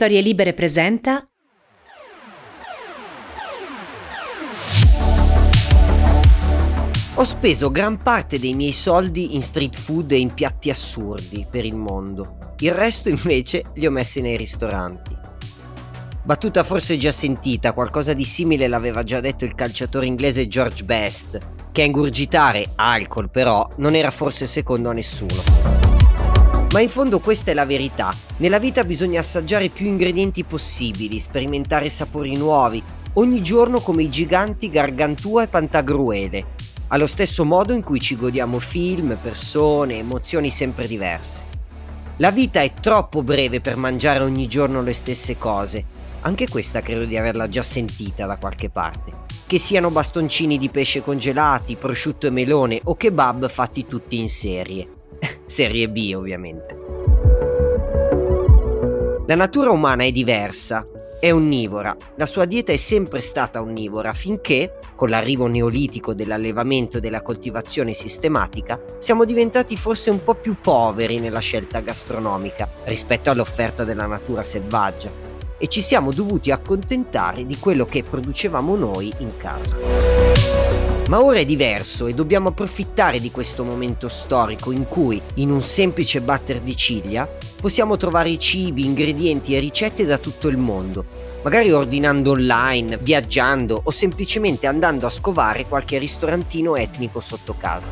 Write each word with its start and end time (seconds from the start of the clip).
Storie 0.00 0.22
Libere 0.22 0.54
presenta 0.54 1.28
Ho 7.16 7.24
speso 7.24 7.70
gran 7.70 7.98
parte 8.02 8.38
dei 8.38 8.54
miei 8.54 8.72
soldi 8.72 9.34
in 9.34 9.42
street 9.42 9.76
food 9.76 10.12
e 10.12 10.18
in 10.18 10.32
piatti 10.32 10.70
assurdi 10.70 11.46
per 11.50 11.66
il 11.66 11.76
mondo. 11.76 12.38
Il 12.60 12.72
resto 12.72 13.10
invece 13.10 13.62
li 13.74 13.84
ho 13.84 13.90
messi 13.90 14.22
nei 14.22 14.38
ristoranti. 14.38 15.14
Battuta 16.22 16.64
forse 16.64 16.96
già 16.96 17.12
sentita, 17.12 17.74
qualcosa 17.74 18.14
di 18.14 18.24
simile 18.24 18.68
l'aveva 18.68 19.02
già 19.02 19.20
detto 19.20 19.44
il 19.44 19.54
calciatore 19.54 20.06
inglese 20.06 20.48
George 20.48 20.82
Best, 20.82 21.38
che 21.72 21.82
a 21.82 21.84
ingurgitare 21.84 22.72
alcol 22.76 23.28
però 23.28 23.68
non 23.76 23.94
era 23.94 24.10
forse 24.10 24.46
secondo 24.46 24.88
a 24.88 24.94
nessuno. 24.94 25.89
Ma 26.72 26.80
in 26.80 26.88
fondo 26.88 27.18
questa 27.18 27.50
è 27.50 27.54
la 27.54 27.66
verità. 27.66 28.14
Nella 28.36 28.60
vita 28.60 28.84
bisogna 28.84 29.18
assaggiare 29.18 29.70
più 29.70 29.86
ingredienti 29.86 30.44
possibili, 30.44 31.18
sperimentare 31.18 31.90
sapori 31.90 32.36
nuovi, 32.36 32.80
ogni 33.14 33.42
giorno 33.42 33.80
come 33.80 34.04
i 34.04 34.08
giganti 34.08 34.70
Gargantua 34.70 35.42
e 35.42 35.48
Pantagruele, 35.48 36.46
allo 36.88 37.08
stesso 37.08 37.44
modo 37.44 37.72
in 37.72 37.82
cui 37.82 37.98
ci 37.98 38.16
godiamo 38.16 38.60
film, 38.60 39.18
persone, 39.20 39.96
emozioni 39.96 40.48
sempre 40.48 40.86
diverse. 40.86 41.48
La 42.18 42.30
vita 42.30 42.60
è 42.60 42.72
troppo 42.72 43.24
breve 43.24 43.60
per 43.60 43.76
mangiare 43.76 44.20
ogni 44.20 44.46
giorno 44.46 44.80
le 44.80 44.92
stesse 44.92 45.36
cose. 45.36 45.98
Anche 46.20 46.48
questa 46.48 46.82
credo 46.82 47.04
di 47.04 47.16
averla 47.16 47.48
già 47.48 47.64
sentita 47.64 48.26
da 48.26 48.36
qualche 48.36 48.70
parte. 48.70 49.10
Che 49.44 49.58
siano 49.58 49.90
bastoncini 49.90 50.56
di 50.56 50.68
pesce 50.68 51.02
congelati, 51.02 51.74
prosciutto 51.74 52.28
e 52.28 52.30
melone 52.30 52.80
o 52.84 52.94
kebab 52.94 53.48
fatti 53.48 53.86
tutti 53.88 54.20
in 54.20 54.28
serie 54.28 54.98
serie 55.44 55.88
B 55.88 56.12
ovviamente. 56.14 56.76
La 59.26 59.36
natura 59.36 59.70
umana 59.70 60.02
è 60.02 60.10
diversa, 60.10 60.86
è 61.20 61.32
onnivora, 61.32 61.94
la 62.16 62.26
sua 62.26 62.46
dieta 62.46 62.72
è 62.72 62.76
sempre 62.76 63.20
stata 63.20 63.60
onnivora 63.60 64.14
finché, 64.14 64.78
con 64.96 65.10
l'arrivo 65.10 65.46
neolitico 65.46 66.14
dell'allevamento 66.14 66.96
e 66.96 67.00
della 67.00 67.20
coltivazione 67.20 67.92
sistematica, 67.92 68.82
siamo 68.98 69.24
diventati 69.24 69.76
forse 69.76 70.10
un 70.10 70.24
po' 70.24 70.34
più 70.34 70.56
poveri 70.60 71.20
nella 71.20 71.38
scelta 71.40 71.80
gastronomica 71.80 72.68
rispetto 72.84 73.30
all'offerta 73.30 73.84
della 73.84 74.06
natura 74.06 74.42
selvaggia 74.42 75.10
e 75.58 75.66
ci 75.68 75.82
siamo 75.82 76.10
dovuti 76.10 76.50
accontentare 76.50 77.44
di 77.44 77.58
quello 77.58 77.84
che 77.84 78.02
producevamo 78.02 78.74
noi 78.76 79.12
in 79.18 79.36
casa. 79.36 80.89
Ma 81.10 81.20
ora 81.20 81.40
è 81.40 81.44
diverso 81.44 82.06
e 82.06 82.14
dobbiamo 82.14 82.50
approfittare 82.50 83.18
di 83.18 83.32
questo 83.32 83.64
momento 83.64 84.06
storico 84.06 84.70
in 84.70 84.86
cui, 84.86 85.20
in 85.34 85.50
un 85.50 85.60
semplice 85.60 86.20
batter 86.20 86.60
di 86.60 86.76
ciglia, 86.76 87.28
possiamo 87.60 87.96
trovare 87.96 88.38
cibi, 88.38 88.84
ingredienti 88.84 89.56
e 89.56 89.58
ricette 89.58 90.04
da 90.04 90.18
tutto 90.18 90.46
il 90.46 90.56
mondo, 90.56 91.04
magari 91.42 91.72
ordinando 91.72 92.30
online, 92.30 92.96
viaggiando 92.98 93.80
o 93.82 93.90
semplicemente 93.90 94.68
andando 94.68 95.04
a 95.04 95.10
scovare 95.10 95.66
qualche 95.66 95.98
ristorantino 95.98 96.76
etnico 96.76 97.18
sotto 97.18 97.56
casa. 97.56 97.90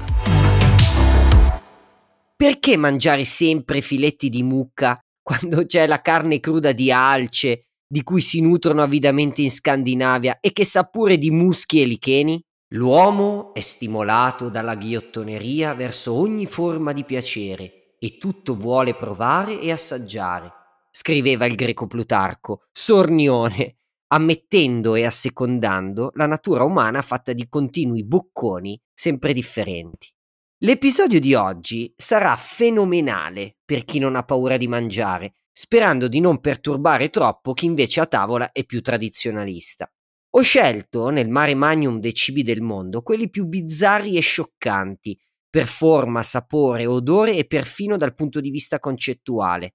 Perché 2.36 2.77
mangiare 2.77 3.24
sempre 3.24 3.80
filetti 3.80 4.28
di 4.28 4.44
mucca 4.44 4.96
quando 5.20 5.66
c'è 5.66 5.89
la 5.89 6.00
carne 6.00 6.39
cruda 6.39 6.70
di 6.70 6.92
alce, 6.92 7.64
di 7.84 8.05
cui 8.05 8.20
si 8.20 8.41
nutrono 8.41 8.80
avidamente 8.80 9.42
in 9.42 9.50
Scandinavia 9.50 10.39
e 10.41 10.52
che 10.52 10.64
sa 10.64 10.84
pure 10.84 11.19
di 11.19 11.33
muschi 11.33 11.83
e 11.83 11.84
licheni? 11.84 12.41
L'uomo 12.72 13.55
è 13.55 13.61
stimolato 13.61 14.50
dalla 14.50 14.74
ghiottoneria 14.74 15.72
verso 15.72 16.12
ogni 16.12 16.44
forma 16.44 16.92
di 16.92 17.02
piacere 17.02 17.94
e 17.98 18.19
tutto 18.19 18.55
vuole 18.55 18.94
provare 18.94 19.58
e 19.58 19.72
assaggiare, 19.72 20.52
scriveva 20.91 21.46
il 21.46 21.55
greco 21.55 21.86
Plutarco, 21.86 22.66
sornione, 22.70 23.77
ammettendo 24.08 24.96
e 24.96 25.06
assecondando 25.06 26.11
la 26.12 26.27
natura 26.27 26.64
umana 26.64 27.00
fatta 27.00 27.33
di 27.33 27.48
continui 27.48 28.05
bocconi 28.05 28.78
sempre 28.92 29.33
differenti. 29.33 30.12
L'episodio 30.58 31.20
di 31.20 31.33
oggi 31.33 31.90
sarà 31.96 32.36
fenomenale 32.36 33.56
per 33.64 33.85
chi 33.85 33.98
non 33.98 34.14
ha 34.14 34.24
paura 34.24 34.58
di 34.58 34.68
mangiare, 34.68 35.36
sperando 35.50 36.06
di 36.06 36.20
non 36.20 36.39
perturbare 36.39 37.08
troppo 37.08 37.55
chi 37.55 37.64
invece 37.64 38.00
a 38.00 38.06
tavola 38.06 38.52
è 38.52 38.64
più 38.64 38.83
tradizionalista. 38.83 39.90
Ho 40.38 40.42
scelto, 40.42 41.08
nel 41.08 41.28
mare 41.28 41.56
magnum 41.56 41.98
dei 41.98 42.14
cibi 42.14 42.44
del 42.44 42.60
mondo, 42.60 43.02
quelli 43.02 43.28
più 43.28 43.46
bizzarri 43.46 44.16
e 44.16 44.20
scioccanti, 44.20 45.18
per 45.50 45.66
forma, 45.66 46.22
sapore, 46.22 46.86
odore 46.86 47.34
e 47.34 47.44
perfino 47.44 47.96
dal 47.96 48.14
punto 48.14 48.38
di 48.40 48.50
vista 48.50 48.78
concettuale. 48.78 49.74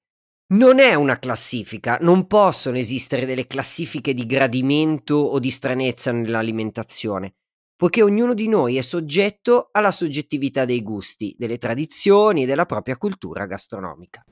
Non 0.54 0.80
è 0.80 0.94
una 0.94 1.20
classifica, 1.20 1.98
non 2.00 2.28
possono 2.28 2.78
esistere 2.78 3.26
delle 3.26 3.46
classifiche 3.46 4.14
di 4.14 4.26
gradimento 4.26 5.16
o 5.16 5.38
di 5.38 5.50
stranezza 5.50 6.14
nell'alimentazione, 6.14 7.34
poiché 7.76 8.02
ognuno 8.02 8.34
di 8.34 8.48
noi 8.48 8.78
è 8.78 8.82
soggetto 8.82 9.68
alla 9.74 9.92
soggettività 9.92 10.64
dei 10.64 10.82
gusti, 10.82 11.36
delle 11.38 11.58
tradizioni 11.58 12.44
e 12.44 12.46
della 12.46 12.66
propria 12.66 12.96
cultura 12.96 13.46
gastronomica. 13.48 14.24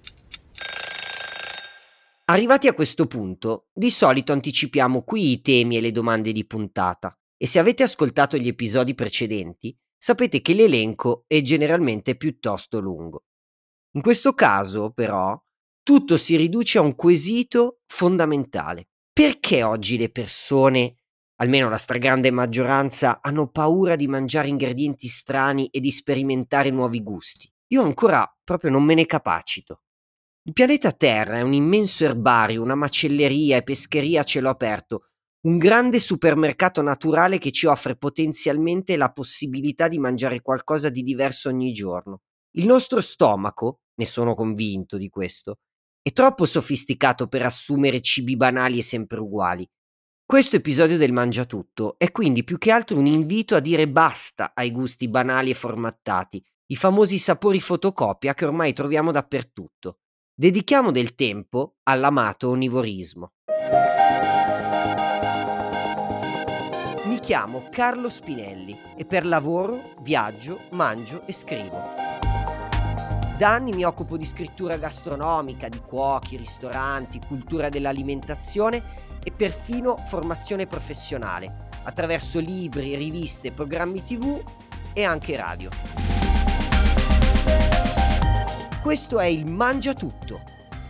Arrivati 2.31 2.69
a 2.69 2.73
questo 2.73 3.07
punto, 3.07 3.67
di 3.73 3.91
solito 3.91 4.31
anticipiamo 4.31 5.03
qui 5.03 5.33
i 5.33 5.41
temi 5.41 5.75
e 5.75 5.81
le 5.81 5.91
domande 5.91 6.31
di 6.31 6.45
puntata 6.45 7.13
e 7.35 7.45
se 7.45 7.59
avete 7.59 7.83
ascoltato 7.83 8.37
gli 8.37 8.47
episodi 8.47 8.95
precedenti, 8.95 9.77
sapete 9.97 10.39
che 10.39 10.53
l'elenco 10.53 11.25
è 11.27 11.41
generalmente 11.41 12.15
piuttosto 12.15 12.79
lungo. 12.79 13.25
In 13.95 14.01
questo 14.01 14.31
caso, 14.31 14.91
però, 14.91 15.37
tutto 15.83 16.15
si 16.15 16.37
riduce 16.37 16.77
a 16.77 16.81
un 16.81 16.95
quesito 16.95 17.81
fondamentale. 17.87 18.87
Perché 19.11 19.63
oggi 19.63 19.97
le 19.97 20.09
persone, 20.09 20.95
almeno 21.35 21.67
la 21.67 21.77
stragrande 21.77 22.31
maggioranza, 22.31 23.19
hanno 23.21 23.49
paura 23.49 23.97
di 23.97 24.07
mangiare 24.07 24.47
ingredienti 24.47 25.09
strani 25.09 25.67
e 25.67 25.81
di 25.81 25.91
sperimentare 25.91 26.69
nuovi 26.69 27.03
gusti? 27.03 27.51
Io 27.73 27.83
ancora 27.83 28.25
proprio 28.41 28.71
non 28.71 28.83
me 28.83 28.93
ne 28.93 29.05
capacito. 29.05 29.81
Il 30.44 30.53
pianeta 30.53 30.91
Terra 30.91 31.38
è 31.38 31.41
un 31.41 31.53
immenso 31.53 32.03
erbario, 32.03 32.63
una 32.63 32.74
macelleria 32.74 33.57
e 33.57 33.62
pescheria 33.62 34.22
a 34.22 34.24
cielo 34.24 34.50
aperto, 34.50 35.09
un 35.41 35.59
grande 35.59 36.00
supermercato 36.00 36.81
naturale 36.81 37.38
che 37.38 37.52
ci 37.52 37.68
offre 37.68 37.96
potenzialmente 37.96 38.97
la 38.97 39.12
possibilità 39.12 39.88
di 39.88 40.00
mangiare 40.00 40.41
qualcosa 40.41 40.90
di 40.90 41.03
diverso 41.03 41.50
ogni 41.50 41.72
giorno. 41.74 42.22
Il 42.56 42.66
nostro 42.66 43.02
stomaco, 43.02 43.81
ne 44.00 44.06
sono 44.07 44.34
convinto 44.34 44.97
di 44.97 45.09
questo, 45.09 45.59
è 46.02 46.12
troppo 46.12 46.46
sofisticato 46.46 47.28
per 47.28 47.44
assumere 47.44 48.02
cibi 48.02 48.35
banali 48.35 48.79
e 48.79 48.84
sempre 48.84 49.19
uguali. 49.19 49.69
Questo 50.25 50.56
episodio 50.56 50.97
del 50.97 51.13
Mangiatutto 51.13 52.00
è 52.00 52.09
quindi 52.09 52.44
più 52.44 52.58
che 52.58 52.72
altro 52.72 52.97
un 52.97 53.06
invito 53.06 53.53
a 53.53 53.59
dire 53.59 53.88
basta 53.88 54.53
ai 54.56 54.72
gusti 54.72 55.08
banali 55.08 55.52
e 55.52 55.53
formattati, 55.53 56.44
i 56.72 56.75
famosi 56.75 57.19
sapori 57.19 57.62
fotocopia 57.62 58.34
che 58.34 58.46
ormai 58.46 58.73
troviamo 58.73 59.12
dappertutto. 59.12 59.97
Dedichiamo 60.41 60.90
del 60.90 61.13
tempo 61.13 61.75
all'amato 61.84 62.50
onnivorismo. 62.50 63.34
Mi 67.06 67.19
chiamo 67.19 67.68
Carlo 67.69 68.09
Spinelli 68.09 68.75
e 68.97 69.06
per 69.06 69.24
lavoro 69.28 69.94
viaggio, 70.02 70.62
mangio 70.72 71.28
e 71.28 71.31
scrivo. 71.31 71.78
Da 73.38 73.53
anni 73.53 73.72
mi 73.72 73.84
occupo 73.84 74.18
di 74.18 74.25
scrittura 74.25 74.78
gastronomica, 74.78 75.69
di 75.69 75.79
cuochi, 75.79 76.38
ristoranti, 76.38 77.22
cultura 77.28 77.69
dell'alimentazione 77.69 78.81
e 79.23 79.31
perfino 79.31 79.96
formazione 80.08 80.66
professionale, 80.66 81.68
attraverso 81.84 82.40
libri, 82.40 82.96
riviste, 82.96 83.52
programmi 83.52 84.03
tv 84.03 84.44
e 84.91 85.03
anche 85.03 85.38
radio. 85.38 85.69
Questo 88.81 89.19
è 89.19 89.27
il 89.27 89.45
Mangia 89.45 89.93
Tutto, 89.93 90.41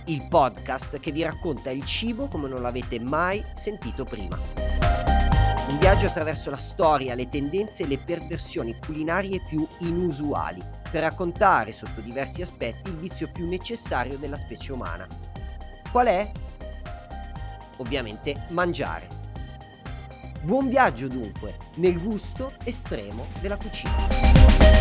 il 0.06 0.26
podcast 0.30 1.02
che 1.02 1.12
vi 1.12 1.24
racconta 1.24 1.72
il 1.72 1.84
cibo 1.84 2.28
come 2.28 2.48
non 2.48 2.62
l'avete 2.62 3.02
mai 3.02 3.44
sentito 3.54 4.06
prima. 4.06 4.40
Un 5.68 5.78
viaggio 5.78 6.06
attraverso 6.06 6.50
la 6.50 6.58
storia, 6.58 7.16
le 7.16 7.28
tendenze 7.28 7.84
e 7.84 7.88
le 7.88 7.98
perversioni 7.98 8.78
culinarie 8.80 9.42
più 9.46 9.68
inusuali, 9.80 10.64
per 10.90 11.02
raccontare 11.02 11.74
sotto 11.74 12.00
diversi 12.00 12.42
aspetti 12.42 12.90
il 12.90 12.96
vizio 12.96 13.30
più 13.30 13.46
necessario 13.46 14.18
della 14.18 14.38
specie 14.38 14.72
umana. 14.72 15.06
Qual 15.92 16.08
è? 16.08 16.32
Ovviamente 17.76 18.44
mangiare. 18.52 19.10
Buon 20.42 20.70
viaggio 20.70 21.10
dunque 21.10 21.58
nel 21.76 22.02
gusto 22.02 22.54
estremo 22.64 23.28
della 23.42 23.58
cucina. 23.58 24.81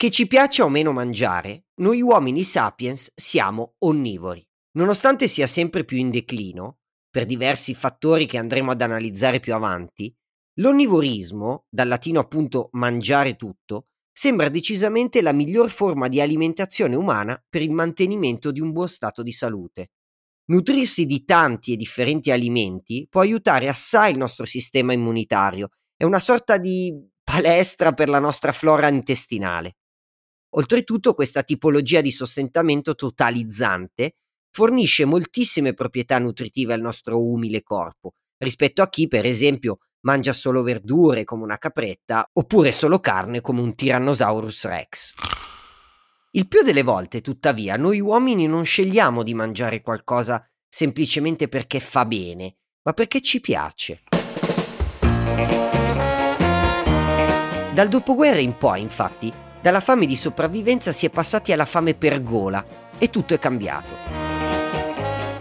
Che 0.00 0.10
ci 0.10 0.26
piaccia 0.26 0.64
o 0.64 0.70
meno 0.70 0.92
mangiare, 0.92 1.66
noi 1.82 2.00
uomini 2.00 2.42
sapiens 2.42 3.12
siamo 3.14 3.74
onnivori. 3.80 4.42
Nonostante 4.78 5.28
sia 5.28 5.46
sempre 5.46 5.84
più 5.84 5.98
in 5.98 6.10
declino, 6.10 6.78
per 7.10 7.26
diversi 7.26 7.74
fattori 7.74 8.24
che 8.24 8.38
andremo 8.38 8.70
ad 8.70 8.80
analizzare 8.80 9.40
più 9.40 9.52
avanti, 9.52 10.10
l'onnivorismo, 10.54 11.66
dal 11.68 11.88
latino 11.88 12.18
appunto 12.18 12.70
mangiare 12.72 13.36
tutto, 13.36 13.88
sembra 14.10 14.48
decisamente 14.48 15.20
la 15.20 15.34
miglior 15.34 15.68
forma 15.68 16.08
di 16.08 16.18
alimentazione 16.22 16.96
umana 16.96 17.38
per 17.46 17.60
il 17.60 17.72
mantenimento 17.72 18.52
di 18.52 18.60
un 18.60 18.72
buon 18.72 18.88
stato 18.88 19.22
di 19.22 19.32
salute. 19.32 19.90
Nutrirsi 20.46 21.04
di 21.04 21.24
tanti 21.26 21.74
e 21.74 21.76
differenti 21.76 22.30
alimenti 22.30 23.06
può 23.06 23.20
aiutare 23.20 23.68
assai 23.68 24.12
il 24.12 24.18
nostro 24.18 24.46
sistema 24.46 24.94
immunitario, 24.94 25.68
è 25.94 26.04
una 26.04 26.20
sorta 26.20 26.56
di 26.56 26.90
palestra 27.22 27.92
per 27.92 28.08
la 28.08 28.18
nostra 28.18 28.52
flora 28.52 28.88
intestinale. 28.88 29.74
Oltretutto 30.54 31.14
questa 31.14 31.44
tipologia 31.44 32.00
di 32.00 32.10
sostentamento 32.10 32.96
totalizzante 32.96 34.16
fornisce 34.50 35.04
moltissime 35.04 35.74
proprietà 35.74 36.18
nutritive 36.18 36.74
al 36.74 36.80
nostro 36.80 37.24
umile 37.24 37.62
corpo, 37.62 38.14
rispetto 38.38 38.82
a 38.82 38.88
chi, 38.88 39.06
per 39.06 39.26
esempio, 39.26 39.78
mangia 40.00 40.32
solo 40.32 40.62
verdure 40.62 41.22
come 41.22 41.44
una 41.44 41.58
capretta 41.58 42.28
oppure 42.32 42.72
solo 42.72 42.98
carne 42.98 43.40
come 43.40 43.60
un 43.60 43.76
Tyrannosaurus 43.76 44.64
rex. 44.64 45.14
Il 46.32 46.48
più 46.48 46.62
delle 46.62 46.82
volte, 46.82 47.20
tuttavia, 47.20 47.76
noi 47.76 48.00
uomini 48.00 48.46
non 48.46 48.64
scegliamo 48.64 49.22
di 49.22 49.34
mangiare 49.34 49.82
qualcosa 49.82 50.44
semplicemente 50.68 51.48
perché 51.48 51.78
fa 51.78 52.04
bene, 52.06 52.56
ma 52.82 52.92
perché 52.92 53.20
ci 53.20 53.38
piace. 53.38 54.02
Dal 57.72 57.88
dopoguerra 57.88 58.40
in 58.40 58.56
poi, 58.56 58.80
infatti, 58.80 59.32
dalla 59.60 59.80
fame 59.80 60.06
di 60.06 60.16
sopravvivenza 60.16 60.90
si 60.92 61.06
è 61.06 61.10
passati 61.10 61.52
alla 61.52 61.64
fame 61.64 61.94
per 61.94 62.22
gola 62.22 62.64
e 62.98 63.10
tutto 63.10 63.34
è 63.34 63.38
cambiato. 63.38 63.94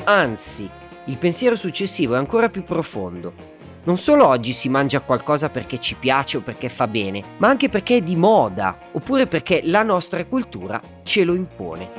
Anzi, 0.04 0.70
il 1.06 1.18
pensiero 1.18 1.56
successivo 1.56 2.16
è 2.16 2.18
ancora 2.18 2.50
più 2.50 2.64
profondo. 2.64 3.58
Non 3.84 3.98
solo 3.98 4.28
oggi 4.28 4.52
si 4.52 4.68
mangia 4.68 5.00
qualcosa 5.00 5.50
perché 5.50 5.80
ci 5.80 5.96
piace 5.96 6.38
o 6.38 6.42
perché 6.42 6.68
fa 6.68 6.88
bene, 6.88 7.24
ma 7.38 7.48
anche 7.48 7.70
perché 7.70 7.98
è 7.98 8.02
di 8.02 8.16
moda, 8.16 8.78
oppure 8.92 9.26
perché 9.26 9.62
la 9.64 9.84
nostra 9.84 10.24
cultura 10.26 10.82
ce 11.04 11.24
lo 11.24 11.34
impone. 11.34 11.90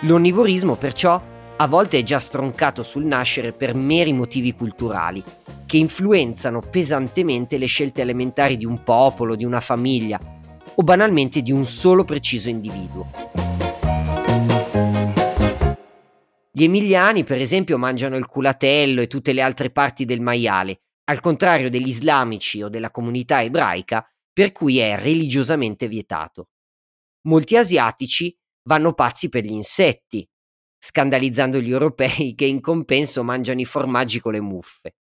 L'onnivorismo 0.00 0.76
perciò 0.76 1.20
a 1.56 1.66
volte 1.66 1.98
è 1.98 2.02
già 2.04 2.20
stroncato 2.20 2.82
sul 2.82 3.04
nascere 3.04 3.52
per 3.52 3.74
meri 3.74 4.12
motivi 4.12 4.54
culturali, 4.54 5.22
che 5.66 5.76
influenzano 5.76 6.60
pesantemente 6.60 7.58
le 7.58 7.66
scelte 7.66 8.00
elementari 8.00 8.56
di 8.56 8.64
un 8.64 8.82
popolo, 8.82 9.34
di 9.34 9.44
una 9.44 9.60
famiglia 9.60 10.18
o 10.80 10.82
banalmente 10.84 11.42
di 11.42 11.50
un 11.50 11.64
solo 11.64 12.04
preciso 12.04 12.48
individuo. 12.48 13.10
Gli 16.52 16.62
emiliani, 16.62 17.24
per 17.24 17.40
esempio, 17.40 17.78
mangiano 17.78 18.16
il 18.16 18.26
culatello 18.26 19.00
e 19.00 19.08
tutte 19.08 19.32
le 19.32 19.42
altre 19.42 19.70
parti 19.70 20.04
del 20.04 20.20
maiale, 20.20 20.82
al 21.04 21.20
contrario 21.20 21.68
degli 21.68 21.88
islamici 21.88 22.62
o 22.62 22.68
della 22.68 22.90
comunità 22.90 23.42
ebraica, 23.42 24.08
per 24.32 24.52
cui 24.52 24.78
è 24.78 24.96
religiosamente 24.96 25.88
vietato. 25.88 26.50
Molti 27.22 27.56
asiatici 27.56 28.36
vanno 28.62 28.92
pazzi 28.92 29.28
per 29.28 29.44
gli 29.44 29.52
insetti, 29.52 30.28
scandalizzando 30.78 31.60
gli 31.60 31.72
europei 31.72 32.34
che 32.36 32.44
in 32.44 32.60
compenso 32.60 33.24
mangiano 33.24 33.60
i 33.60 33.64
formaggi 33.64 34.20
con 34.20 34.32
le 34.32 34.40
muffe. 34.40 34.96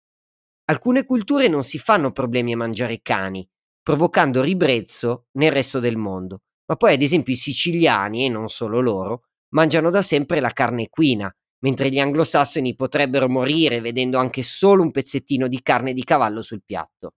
Alcune 0.67 1.05
culture 1.05 1.49
non 1.49 1.65
si 1.65 1.79
fanno 1.79 2.13
problemi 2.13 2.55
a 2.55 2.57
mangiare 2.57 3.01
cani, 3.03 3.47
provocando 3.87 4.43
ribrezzo 4.43 5.27
nel 5.35 5.53
resto 5.53 5.79
del 5.79 5.97
mondo, 5.97 6.41
ma 6.67 6.75
poi 6.75 6.95
ad 6.95 7.03
esempio 7.03 7.35
i 7.35 7.37
siciliani, 7.37 8.25
e 8.25 8.29
non 8.29 8.49
solo 8.49 8.81
loro, 8.81 9.27
mangiano 9.51 9.91
da 9.91 10.03
sempre 10.03 10.41
la 10.41 10.51
carne 10.51 10.83
equina, 10.83 11.33
mentre 11.61 11.89
gli 11.89 12.01
anglosassoni 12.01 12.75
potrebbero 12.75 13.29
morire 13.29 13.81
vedendo 13.81 14.19
anche 14.19 14.43
solo 14.43 14.83
un 14.83 14.91
pezzettino 14.91 15.47
di 15.47 15.63
carne 15.63 15.93
di 15.93 16.03
cavallo 16.03 16.43
sul 16.43 16.65
piatto. 16.65 17.13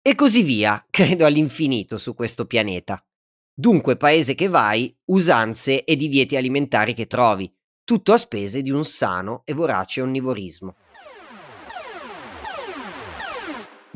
E 0.00 0.14
così 0.14 0.44
via, 0.44 0.80
credo 0.88 1.26
all'infinito 1.26 1.98
su 1.98 2.14
questo 2.14 2.46
pianeta. 2.46 3.04
Dunque, 3.52 3.96
paese 3.96 4.36
che 4.36 4.46
vai, 4.46 4.96
usanze 5.06 5.82
e 5.82 5.96
divieti 5.96 6.36
alimentari 6.36 6.94
che 6.94 7.08
trovi, 7.08 7.52
tutto 7.82 8.12
a 8.12 8.16
spese 8.16 8.62
di 8.62 8.70
un 8.70 8.84
sano 8.84 9.42
e 9.44 9.54
vorace 9.54 10.00
onnivorismo. 10.02 10.76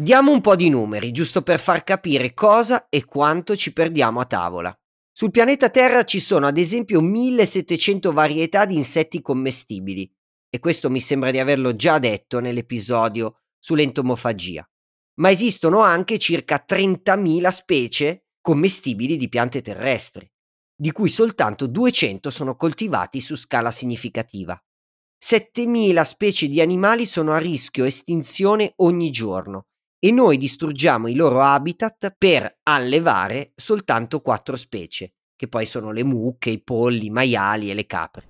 Diamo 0.01 0.33
un 0.33 0.41
po' 0.41 0.57
di 0.57 0.71
numeri, 0.71 1.11
giusto 1.11 1.43
per 1.43 1.61
far 1.61 1.85
capire 1.85 2.33
cosa 2.33 2.89
e 2.89 3.05
quanto 3.05 3.55
ci 3.55 3.75
perdiamo 3.75 4.19
a 4.19 4.25
tavola. 4.25 4.75
Sul 5.13 5.31
pianeta 5.31 5.69
Terra 5.69 6.05
ci 6.05 6.21
sono 6.21 6.47
ad 6.47 6.57
esempio 6.57 7.03
1700 7.03 8.11
varietà 8.11 8.65
di 8.65 8.77
insetti 8.77 9.21
commestibili, 9.21 10.11
e 10.49 10.59
questo 10.59 10.89
mi 10.89 11.01
sembra 11.01 11.31
di 11.31 11.39
averlo 11.39 11.77
già 11.77 11.99
detto 11.99 12.41
nell'episodio 12.41 13.41
sull'entomofagia. 13.59 14.67
Ma 15.17 15.31
esistono 15.31 15.81
anche 15.81 16.19
circa 16.19 16.65
30.000 16.67 17.49
specie 17.51 18.25
commestibili 18.41 19.19
di 19.19 19.29
piante 19.29 19.61
terrestri 19.61 20.27
di 20.75 20.93
cui 20.93 21.11
soltanto 21.11 21.67
200 21.67 22.31
sono 22.31 22.57
coltivati 22.57 23.21
su 23.21 23.37
scala 23.37 23.71
significativa. 23.71 24.59
7.000 25.23 26.03
specie 26.05 26.49
di 26.49 26.63
animali 26.63 27.05
sono 27.05 27.33
a 27.33 27.39
rischio 27.39 27.85
estinzione 27.85 28.73
ogni 28.77 29.11
giorno 29.11 29.67
e 30.03 30.11
noi 30.13 30.39
distruggiamo 30.39 31.09
i 31.09 31.15
loro 31.15 31.43
habitat 31.43 32.15
per 32.17 32.61
allevare 32.63 33.53
soltanto 33.55 34.21
4 34.23 34.57
specie, 34.57 35.13
che 35.37 35.47
poi 35.47 35.67
sono 35.67 35.93
le 35.93 36.03
mucche, 36.03 36.49
i 36.49 36.63
polli, 36.63 37.07
i 37.07 37.11
maiali 37.11 37.71
e 37.71 37.75
le 37.75 37.85
capre. 37.85 38.29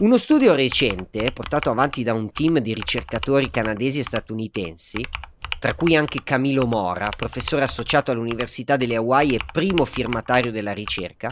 Uno 0.00 0.18
studio 0.18 0.54
recente, 0.54 1.32
portato 1.32 1.70
avanti 1.70 2.02
da 2.02 2.12
un 2.12 2.30
team 2.32 2.58
di 2.58 2.74
ricercatori 2.74 3.50
canadesi 3.50 4.00
e 4.00 4.04
statunitensi, 4.04 5.02
tra 5.58 5.74
cui 5.74 5.96
anche 5.96 6.22
Camilo 6.22 6.66
Mora, 6.66 7.08
professore 7.08 7.64
associato 7.64 8.10
all'Università 8.10 8.76
delle 8.76 8.96
Hawaii 8.96 9.34
e 9.34 9.40
primo 9.50 9.84
firmatario 9.84 10.50
della 10.50 10.72
ricerca, 10.72 11.30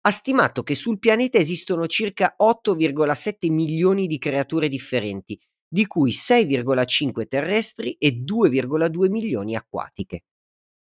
ha 0.00 0.10
stimato 0.10 0.62
che 0.62 0.76
sul 0.76 1.00
pianeta 1.00 1.38
esistono 1.38 1.86
circa 1.86 2.36
8,7 2.40 3.52
milioni 3.52 4.06
di 4.06 4.18
creature 4.18 4.68
differenti, 4.68 5.36
di 5.68 5.86
cui 5.86 6.10
6,5 6.10 7.26
terrestri 7.26 7.92
e 7.92 8.22
2,2 8.24 9.08
milioni 9.10 9.56
acquatiche. 9.56 10.24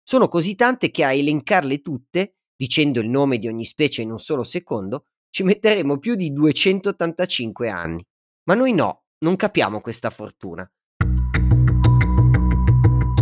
Sono 0.04 0.28
così 0.28 0.56
tante 0.56 0.92
che 0.92 1.04
a 1.04 1.14
elencarle 1.14 1.82
tutte, 1.82 2.36
dicendo 2.56 3.00
il 3.00 3.10
nome 3.10 3.38
di 3.38 3.48
ogni 3.48 3.66
specie 3.66 4.02
in 4.02 4.12
un 4.12 4.20
solo 4.20 4.44
secondo, 4.44 5.06
ci 5.30 5.44
metteremo 5.44 5.98
più 5.98 6.16
di 6.16 6.32
285 6.34 7.70
anni. 7.70 8.06
Ma 8.44 8.56
noi 8.56 8.74
no, 8.74 9.04
non 9.20 9.36
capiamo 9.36 9.82
questa 9.82 10.10
fortuna. 10.10 10.70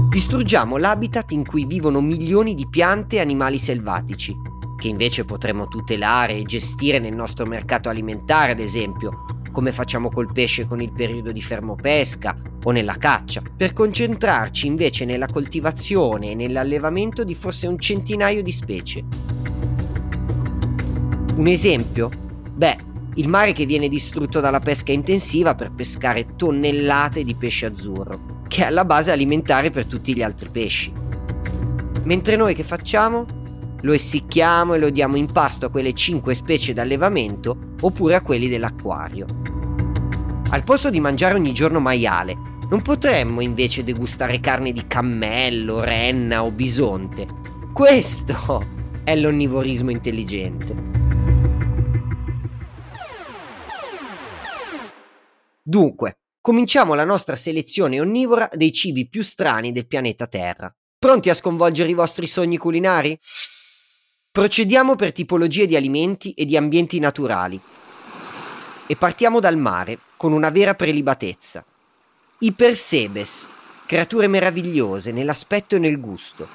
Distruggiamo 0.10 0.78
l'habitat 0.78 1.32
in 1.32 1.46
cui 1.46 1.66
vivono 1.66 2.02
milioni 2.02 2.56
di 2.56 2.68
piante 2.68 3.18
e 3.18 3.20
animali 3.20 3.60
selvatici, 3.60 4.34
che 4.78 4.88
invece 4.88 5.24
potremmo 5.24 5.68
tutelare 5.68 6.34
e 6.34 6.44
gestire 6.44 7.00
nel 7.00 7.14
nostro 7.14 7.46
mercato 7.46 7.90
alimentare, 7.90 8.54
ad 8.54 8.60
esempio, 8.60 9.39
come 9.52 9.72
facciamo 9.72 10.10
col 10.10 10.32
pesce 10.32 10.66
con 10.66 10.82
il 10.82 10.92
periodo 10.92 11.32
di 11.32 11.42
fermopesca 11.42 12.36
o 12.64 12.72
nella 12.72 12.96
caccia, 12.96 13.42
per 13.56 13.74
concentrarci 13.74 14.68
invece 14.68 15.06
nella 15.06 15.28
coltivazione 15.28 16.32
e 16.32 16.36
nell'allevamento 16.36 17.24
di 17.24 17.36
forse 17.36 17.68
un 17.68 17.80
centinaio 17.80 18.44
di 18.44 18.52
specie. 18.52 19.04
Un 21.36 21.48
esempio? 21.48 22.10
Beh, 22.54 22.78
il 23.16 23.28
mare 23.28 23.54
che 23.54 23.66
viene 23.66 23.88
distrutto 23.88 24.40
dalla 24.40 24.60
pesca 24.60 24.92
intensiva 24.92 25.56
per 25.56 25.72
pescare 25.72 26.36
tonnellate 26.36 27.24
di 27.24 27.36
pesce 27.36 27.66
azzurro 27.66 28.38
che 28.50 28.64
è 28.64 28.66
alla 28.66 28.84
base 28.84 29.12
alimentare 29.12 29.70
per 29.70 29.86
tutti 29.86 30.14
gli 30.14 30.24
altri 30.24 30.50
pesci. 30.50 30.92
Mentre 32.04 32.36
noi 32.36 32.56
che 32.56 32.64
facciamo? 32.64 33.39
Lo 33.82 33.94
essicchiamo 33.94 34.74
e 34.74 34.78
lo 34.78 34.90
diamo 34.90 35.16
in 35.16 35.32
pasto 35.32 35.68
a 35.68 35.70
quelle 35.70 35.94
5 35.94 36.34
specie 36.34 36.74
d'allevamento 36.74 37.76
oppure 37.80 38.16
a 38.16 38.22
quelli 38.22 38.50
dell'acquario. 38.50 39.26
Al 40.50 40.64
posto 40.64 40.90
di 40.90 41.00
mangiare 41.00 41.36
ogni 41.36 41.54
giorno 41.54 41.80
maiale, 41.80 42.36
non 42.70 42.82
potremmo 42.82 43.40
invece 43.40 43.84
degustare 43.84 44.40
carne 44.40 44.74
di 44.74 44.86
cammello, 44.86 45.80
renna 45.82 46.44
o 46.44 46.52
bisonte. 46.52 47.26
Questo 47.72 48.66
è 49.04 49.16
l'onnivorismo 49.16 49.92
intelligente. 49.92 50.88
Dunque, 55.64 56.20
cominciamo 56.42 56.96
la 56.96 57.06
nostra 57.06 57.36
selezione 57.36 58.02
onnivora 58.02 58.50
dei 58.52 58.74
cibi 58.74 59.08
più 59.08 59.22
strani 59.22 59.72
del 59.72 59.88
pianeta 59.88 60.28
Terra. 60.28 60.74
Pronti 60.98 61.30
a 61.30 61.34
sconvolgere 61.34 61.90
i 61.90 61.94
vostri 61.94 62.28
sogni 62.28 62.58
culinari? 62.58 63.18
Procediamo 64.40 64.96
per 64.96 65.12
tipologie 65.12 65.66
di 65.66 65.76
alimenti 65.76 66.32
e 66.32 66.46
di 66.46 66.56
ambienti 66.56 66.98
naturali. 66.98 67.60
E 68.88 68.96
partiamo 68.96 69.42
dal 69.42 69.58
mare, 69.58 70.00
con 70.16 70.32
una 70.32 70.50
vera 70.50 70.76
prelibatezza. 70.76 71.66
I 72.40 72.54
persebes, 72.54 73.50
creature 73.86 74.30
meravigliose 74.30 75.12
nell'aspetto 75.12 75.76
e 75.76 75.80
nel 75.80 76.00
gusto. 76.00 76.48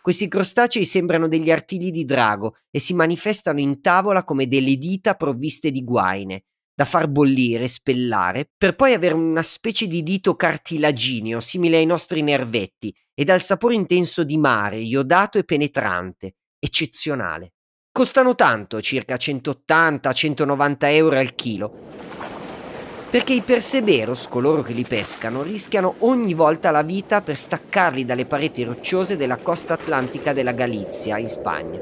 Questi 0.00 0.26
crostacei 0.26 0.86
sembrano 0.86 1.28
degli 1.28 1.50
artigli 1.50 1.90
di 1.90 2.06
drago 2.06 2.56
e 2.70 2.78
si 2.78 2.94
manifestano 2.94 3.60
in 3.60 3.82
tavola 3.82 4.24
come 4.24 4.48
delle 4.48 4.78
dita 4.78 5.16
provviste 5.16 5.70
di 5.70 5.84
guaine, 5.84 6.44
da 6.74 6.86
far 6.86 7.08
bollire, 7.08 7.68
spellare, 7.68 8.48
per 8.56 8.74
poi 8.74 8.94
avere 8.94 9.12
una 9.12 9.42
specie 9.42 9.86
di 9.86 10.02
dito 10.02 10.34
cartilagineo 10.34 11.40
simile 11.40 11.76
ai 11.76 11.84
nostri 11.84 12.22
nervetti 12.22 12.90
e 13.12 13.24
dal 13.24 13.42
sapore 13.42 13.74
intenso 13.74 14.24
di 14.24 14.38
mare, 14.38 14.78
iodato 14.78 15.36
e 15.36 15.44
penetrante, 15.44 16.36
eccezionale. 16.60 17.54
Costano 17.90 18.36
tanto, 18.36 18.80
circa 18.80 19.16
180-190 19.16 20.76
euro 20.92 21.18
al 21.18 21.34
chilo, 21.34 21.74
perché 23.10 23.32
i 23.32 23.40
perseveros, 23.40 24.28
coloro 24.28 24.62
che 24.62 24.72
li 24.72 24.84
pescano, 24.84 25.42
rischiano 25.42 25.96
ogni 25.98 26.34
volta 26.34 26.70
la 26.70 26.82
vita 26.82 27.22
per 27.22 27.36
staccarli 27.36 28.04
dalle 28.04 28.26
pareti 28.26 28.62
rocciose 28.62 29.16
della 29.16 29.38
costa 29.38 29.74
atlantica 29.74 30.32
della 30.32 30.52
Galizia, 30.52 31.18
in 31.18 31.28
Spagna. 31.28 31.80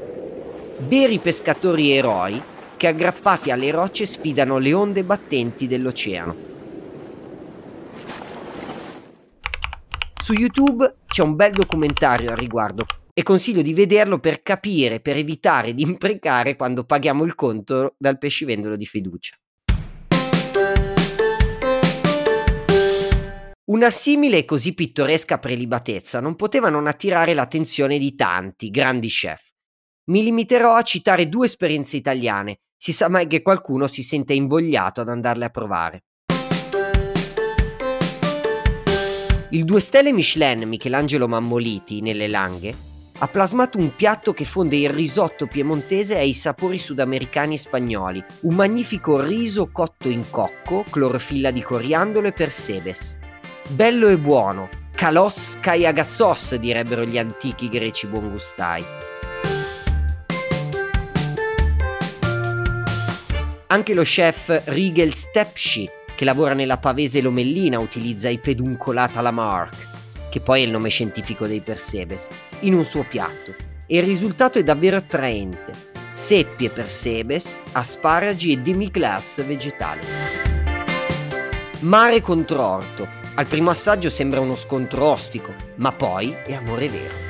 Veri 0.79 1.19
pescatori 1.19 1.91
eroi 1.91 2.41
che 2.75 2.87
aggrappati 2.87 3.51
alle 3.51 3.69
rocce 3.69 4.07
sfidano 4.07 4.57
le 4.57 4.73
onde 4.73 5.03
battenti 5.03 5.67
dell'oceano. 5.67 6.47
Su 10.19 10.33
YouTube 10.33 10.95
c'è 11.05 11.21
un 11.21 11.35
bel 11.35 11.51
documentario 11.51 12.31
al 12.31 12.37
riguardo 12.37 12.85
e 13.19 13.23
consiglio 13.23 13.61
di 13.61 13.73
vederlo 13.73 14.17
per 14.19 14.41
capire, 14.41 15.01
per 15.01 15.17
evitare 15.17 15.73
di 15.73 15.81
imprecare 15.81 16.55
quando 16.55 16.85
paghiamo 16.85 17.25
il 17.25 17.35
conto 17.35 17.95
dal 17.97 18.17
pescivendolo 18.17 18.77
di 18.77 18.85
fiducia. 18.85 19.35
Una 23.65 23.89
simile 23.89 24.37
e 24.37 24.45
così 24.45 24.73
pittoresca 24.73 25.37
prelibatezza 25.37 26.21
non 26.21 26.37
poteva 26.37 26.69
non 26.69 26.87
attirare 26.87 27.33
l'attenzione 27.33 27.97
di 27.97 28.15
tanti 28.15 28.69
grandi 28.69 29.09
chef. 29.09 29.49
Mi 30.11 30.23
limiterò 30.23 30.75
a 30.75 30.81
citare 30.83 31.27
due 31.27 31.47
esperienze 31.47 31.97
italiane, 31.97 32.59
si 32.77 32.93
sa 32.93 33.09
mai 33.09 33.27
che 33.27 33.41
qualcuno 33.41 33.87
si 33.87 34.01
sente 34.01 34.33
invogliato 34.33 35.01
ad 35.01 35.09
andarle 35.09 35.43
a 35.43 35.49
provare. 35.49 36.03
Il 39.49 39.65
due 39.65 39.81
stelle 39.81 40.13
Michelin 40.13 40.65
Michelangelo 40.69 41.27
Mammoliti, 41.27 41.99
nelle 41.99 42.29
Langhe, 42.29 42.87
ha 43.21 43.27
plasmato 43.27 43.77
un 43.77 43.93
piatto 43.95 44.33
che 44.33 44.45
fonde 44.45 44.77
il 44.77 44.89
risotto 44.89 45.45
piemontese 45.45 46.17
ai 46.17 46.33
sapori 46.33 46.79
sudamericani 46.79 47.55
e 47.55 47.57
spagnoli, 47.57 48.23
un 48.41 48.55
magnifico 48.55 49.19
riso 49.21 49.69
cotto 49.71 50.07
in 50.07 50.29
cocco, 50.29 50.85
clorofilla 50.89 51.51
di 51.51 51.61
coriandolo 51.61 52.27
e 52.27 52.31
persebes. 52.31 53.17
Bello 53.67 54.07
e 54.07 54.17
buono, 54.17 54.69
kalos 54.95 55.57
kaiagazzos 55.59 56.55
direbbero 56.55 57.03
gli 57.03 57.17
antichi 57.17 57.67
greci 57.67 58.07
buongustai. 58.07 58.85
Anche 63.67 63.93
lo 63.93 64.03
chef 64.03 64.63
Rigel 64.65 65.13
Stepschi, 65.13 65.87
che 66.15 66.25
lavora 66.25 66.53
nella 66.53 66.77
pavese 66.77 67.21
lomellina, 67.21 67.79
utilizza 67.79 68.29
i 68.29 68.39
peduncolata 68.39 69.21
Lamarck, 69.21 69.88
che 70.29 70.39
poi 70.39 70.61
è 70.61 70.65
il 70.65 70.71
nome 70.71 70.89
scientifico 70.89 71.47
dei 71.47 71.61
persebes, 71.61 72.27
in 72.61 72.73
un 72.73 72.85
suo 72.85 73.03
piatto. 73.03 73.53
E 73.85 73.97
il 73.97 74.03
risultato 74.03 74.59
è 74.59 74.63
davvero 74.63 74.97
attraente. 74.97 75.71
Seppie 76.13 76.69
persebes, 76.69 77.61
asparagi 77.71 78.51
e 78.51 78.57
demi-glace 78.57 79.43
vegetale. 79.43 80.01
Mare 81.81 82.21
controrto, 82.21 83.07
al 83.35 83.47
primo 83.47 83.69
assaggio 83.69 84.09
sembra 84.09 84.41
uno 84.41 84.55
scontro 84.55 85.05
ostico, 85.05 85.53
ma 85.75 85.91
poi 85.93 86.31
è 86.45 86.53
amore 86.53 86.89
vero. 86.89 87.27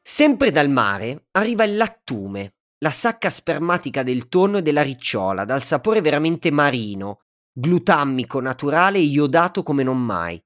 Sempre 0.00 0.50
dal 0.50 0.70
mare 0.70 1.26
arriva 1.32 1.64
il 1.64 1.76
lattume, 1.76 2.54
la 2.78 2.90
sacca 2.90 3.28
spermatica 3.28 4.02
del 4.02 4.28
tonno 4.28 4.58
e 4.58 4.62
della 4.62 4.82
ricciola, 4.82 5.44
dal 5.44 5.62
sapore 5.62 6.00
veramente 6.00 6.50
marino, 6.50 7.22
glutammico 7.58 8.40
naturale 8.40 8.98
iodato 8.98 9.64
come 9.64 9.82
non 9.82 9.98
mai. 9.98 10.40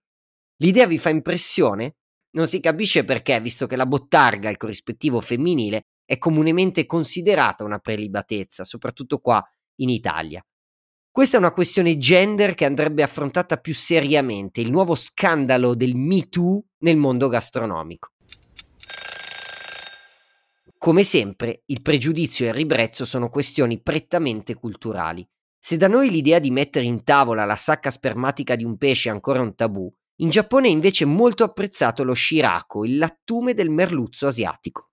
L'idea 0.63 0.87
vi 0.87 0.97
fa 0.97 1.11
impressione? 1.11 1.97
Non 2.31 2.47
si 2.47 2.59
capisce 2.61 3.05
perché, 3.05 3.39
visto 3.41 3.67
che 3.67 3.77
la 3.77 3.85
bottarga, 3.85 4.49
il 4.49 4.57
corrispettivo 4.57 5.21
femminile, 5.21 5.83
è 6.07 6.17
comunemente 6.17 6.87
considerata 6.87 7.65
una 7.65 7.79
prelibatezza, 7.79 8.65
soprattutto 8.65 9.19
qua 9.19 9.45
in 9.77 9.91
Italia. 9.91 10.43
Questa 11.11 11.37
è 11.37 11.39
una 11.39 11.53
questione 11.53 11.99
gender 11.99 12.55
che 12.55 12.65
andrebbe 12.65 13.03
affrontata 13.03 13.59
più 13.59 13.75
seriamente, 13.75 14.63
il 14.63 14.71
nuovo 14.71 14.95
scandalo 14.95 15.75
del 15.75 15.95
Me 15.95 16.31
Too 16.31 16.65
nel 16.79 16.97
mondo 16.97 17.29
gastronomico. 17.29 18.13
Come 20.79 21.05
sempre, 21.05 21.63
il 21.67 21.83
pregiudizio 21.83 22.47
e 22.47 22.49
il 22.49 22.55
ribrezzo 22.55 23.05
sono 23.05 23.29
questioni 23.29 23.83
prettamente 23.83 24.55
culturali. 24.55 25.29
Se 25.65 25.77
da 25.77 25.87
noi 25.87 26.11
l'idea 26.11 26.41
di 26.41 26.51
mettere 26.51 26.87
in 26.87 27.05
tavola 27.05 27.45
la 27.45 27.55
sacca 27.55 27.93
spermatica 27.93 28.57
di 28.57 28.65
un 28.65 28.77
pesce 28.77 29.11
è 29.11 29.13
ancora 29.13 29.41
un 29.41 29.55
tabù, 29.55 29.89
in 30.17 30.29
Giappone 30.29 30.67
è 30.67 30.73
invece 30.73 31.05
molto 31.05 31.45
apprezzato 31.45 32.03
lo 32.03 32.15
shirako, 32.15 32.85
il 32.85 32.99
lattume 32.99 33.55
del 33.55 33.71
merluzzo 33.71 34.27
asiatico. 34.27 34.89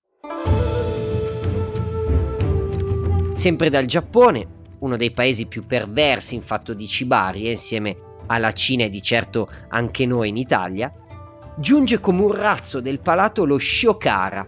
Sempre 3.34 3.72
dal 3.72 3.86
Giappone, 3.86 4.48
uno 4.82 4.96
dei 4.96 5.10
paesi 5.10 5.48
più 5.48 5.66
perversi 5.66 6.36
in 6.36 6.44
fatto 6.44 6.76
di 6.76 6.86
cibarie, 6.86 7.50
insieme 7.50 7.98
alla 8.28 8.52
Cina 8.52 8.84
e 8.84 8.92
di 8.92 9.02
certo 9.02 9.50
anche 9.70 10.06
noi 10.06 10.30
in 10.30 10.38
Italia, 10.38 10.94
giunge 11.58 12.00
come 12.00 12.22
un 12.22 12.32
razzo 12.32 12.80
del 12.80 13.00
palato 13.00 13.44
lo 13.44 13.58
shiokara, 13.58 14.46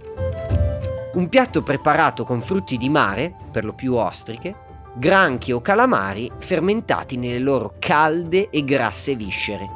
un 1.15 1.27
piatto 1.29 1.63
preparato 1.63 2.23
con 2.25 2.43
frutti 2.43 2.77
di 2.77 2.89
mare, 2.89 3.35
per 3.51 3.65
lo 3.65 3.73
più 3.73 3.95
ostriche, 3.95 4.69
granchi 4.93 5.51
o 5.51 5.61
calamari 5.61 6.29
fermentati 6.39 7.15
nelle 7.15 7.39
loro 7.39 7.75
calde 7.79 8.49
e 8.49 8.63
grasse 8.63 9.15
viscere. 9.15 9.67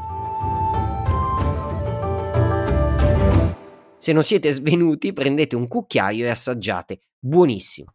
Se 3.97 4.11
non 4.11 4.23
siete 4.23 4.51
svenuti, 4.51 5.13
prendete 5.13 5.55
un 5.55 5.67
cucchiaio 5.67 6.25
e 6.25 6.29
assaggiate. 6.29 6.99
Buonissimo. 7.17 7.93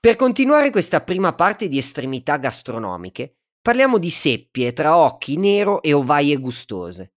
Per 0.00 0.16
continuare 0.16 0.70
questa 0.70 1.02
prima 1.02 1.34
parte 1.34 1.68
di 1.68 1.78
estremità 1.78 2.36
gastronomiche, 2.36 3.36
parliamo 3.60 3.98
di 3.98 4.10
seppie 4.10 4.72
tra 4.72 4.96
occhi 4.96 5.36
nero 5.36 5.80
e 5.82 5.92
ovaie 5.92 6.36
gustose. 6.38 7.12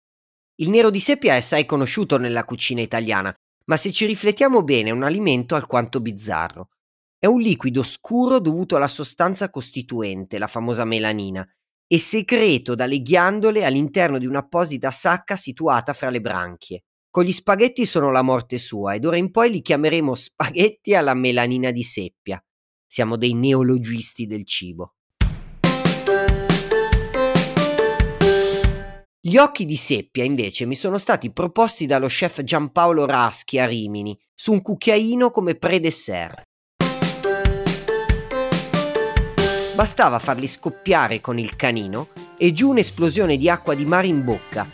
Il 0.57 0.69
nero 0.69 0.91
di 0.91 0.99
seppia 0.99 1.33
è 1.33 1.37
assai 1.37 1.65
conosciuto 1.65 2.19
nella 2.19 2.45
cucina 2.45 2.81
italiana, 2.81 3.33
ma 3.65 3.77
se 3.77 3.91
ci 3.91 4.05
riflettiamo 4.05 4.61
bene 4.61 4.89
è 4.89 4.93
un 4.93 5.01
alimento 5.01 5.55
alquanto 5.55 5.99
bizzarro. 5.99 6.69
È 7.25 7.27
un 7.27 7.39
liquido 7.39 7.81
scuro 7.81 8.39
dovuto 8.39 8.75
alla 8.75 8.87
sostanza 8.87 9.49
costituente, 9.49 10.37
la 10.37 10.45
famosa 10.45 10.85
melanina, 10.85 11.43
e 11.87 11.97
secreto 11.97 12.75
dalle 12.75 13.01
ghiandole 13.01 13.65
all'interno 13.65 14.19
di 14.19 14.27
un'apposita 14.27 14.91
sacca 14.91 15.35
situata 15.35 15.93
fra 15.93 16.11
le 16.11 16.21
branchie. 16.21 16.83
Con 17.09 17.23
gli 17.23 17.31
spaghetti 17.31 17.87
sono 17.87 18.11
la 18.11 18.21
morte 18.21 18.59
sua 18.59 18.93
ed 18.93 19.05
ora 19.05 19.17
in 19.17 19.31
poi 19.31 19.49
li 19.49 19.63
chiameremo 19.63 20.13
spaghetti 20.13 20.93
alla 20.93 21.15
melanina 21.15 21.71
di 21.71 21.81
seppia. 21.81 22.39
Siamo 22.85 23.17
dei 23.17 23.33
neologisti 23.33 24.27
del 24.27 24.45
cibo. 24.45 24.93
Gli 29.19 29.37
occhi 29.37 29.65
di 29.65 29.77
seppia 29.77 30.23
invece 30.23 30.67
mi 30.67 30.75
sono 30.75 30.99
stati 30.99 31.33
proposti 31.33 31.87
dallo 31.87 32.05
chef 32.05 32.43
Giampaolo 32.43 33.07
Raschi 33.07 33.57
a 33.57 33.65
Rimini 33.65 34.15
su 34.31 34.51
un 34.51 34.61
cucchiaino 34.61 35.31
come 35.31 35.55
pre-dessert. 35.55 36.43
Bastava 39.75 40.19
farli 40.19 40.47
scoppiare 40.47 41.19
con 41.19 41.37
il 41.37 41.57
canino 41.57 42.07
e 42.37 42.53
giù 42.53 42.69
un'esplosione 42.69 43.35
di 43.35 43.49
acqua 43.49 43.75
di 43.75 43.85
mare 43.85 44.07
in 44.07 44.23
bocca. 44.23 44.65